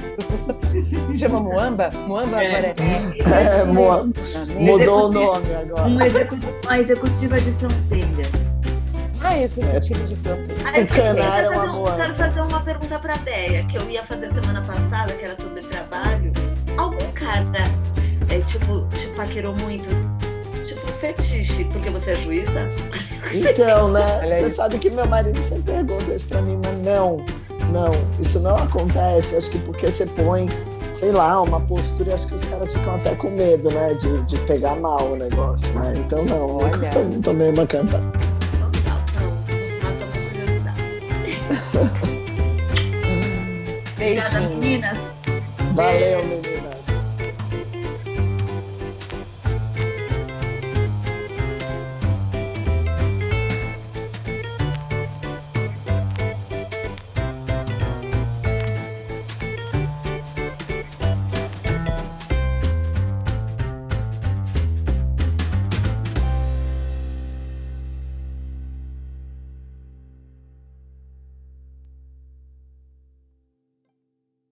Se 1.12 1.18
chama 1.18 1.42
Moamba? 1.42 1.90
Moamba 2.08 2.44
é, 2.44 2.48
agora 2.48 2.68
é. 2.68 3.60
é 3.60 3.66
Moamba. 3.66 4.14
Mudou 4.60 5.10
o 5.10 5.12
nome 5.12 5.56
agora. 5.56 5.88
Uma 5.88 6.06
executiva, 6.06 6.54
uma 6.64 6.80
executiva 6.80 7.42
de 7.42 7.52
fronteiras. 7.54 8.32
Ah, 9.20 9.36
esse 9.36 9.62
é 9.62 9.80
tipo 9.80 10.04
de 10.04 10.16
campo. 10.18 10.44
Encanar 10.80 11.44
é 11.44 11.50
uma 11.50 11.96
Quero 11.96 12.16
fazer 12.16 12.42
uma 12.42 12.60
pergunta 12.62 13.00
para 13.00 13.16
a 13.16 13.18
Deia, 13.18 13.66
que 13.66 13.80
eu 13.80 13.90
ia 13.90 14.04
fazer 14.04 14.32
semana 14.32 14.62
passada, 14.62 15.14
que 15.14 15.26
era 15.26 15.36
sobre 15.36 15.62
trabalho. 15.64 16.32
Algum 16.78 17.12
cara, 17.14 17.64
é, 18.30 18.40
tipo, 18.42 18.86
te 18.94 19.08
paquerou 19.16 19.56
muito? 19.58 19.90
Tipo, 20.66 20.88
fetiche, 21.00 21.66
porque 21.66 21.90
você 21.90 22.12
é 22.12 22.16
juíza? 22.16 22.52
Então, 23.34 23.92
né? 23.92 24.40
Você 24.40 24.56
sabe 24.56 24.80
que 24.80 24.90
meu 24.90 25.06
marido 25.06 25.38
sempre 25.42 25.74
pergunta 25.74 26.13
isso 26.13 26.28
pra 26.28 26.42
mim, 26.42 26.62
mas 26.63 26.78
não, 26.78 27.18
não, 27.74 27.92
isso 28.22 28.40
não 28.40 28.56
acontece. 28.56 29.36
Acho 29.36 29.52
que 29.52 29.60
porque 29.60 29.88
você 29.88 30.06
põe 30.06 30.48
sei 30.94 31.12
lá, 31.12 31.42
uma 31.44 31.60
postura, 31.60 32.16
acho 32.16 32.28
que 32.28 32.36
os 32.36 32.46
caras 32.46 32.74
ficam 32.74 32.96
até 32.96 33.13
com 33.16 33.30
medo, 33.30 33.70
né, 33.72 33.94
de, 33.94 34.20
de 34.24 34.40
pegar 34.42 34.76
mal 34.76 35.12
o 35.12 35.16
negócio, 35.16 35.72
né? 35.80 35.94
Então, 35.96 36.24
não, 36.26 36.58
Olha. 36.58 36.90
eu 36.96 37.22
tomei 37.22 37.52
uma 37.52 37.68
canta. 37.68 38.02
Obrigada, 43.96 44.40
meninas. 44.40 44.98
Valeu, 45.76 46.24
meninas. 46.24 46.37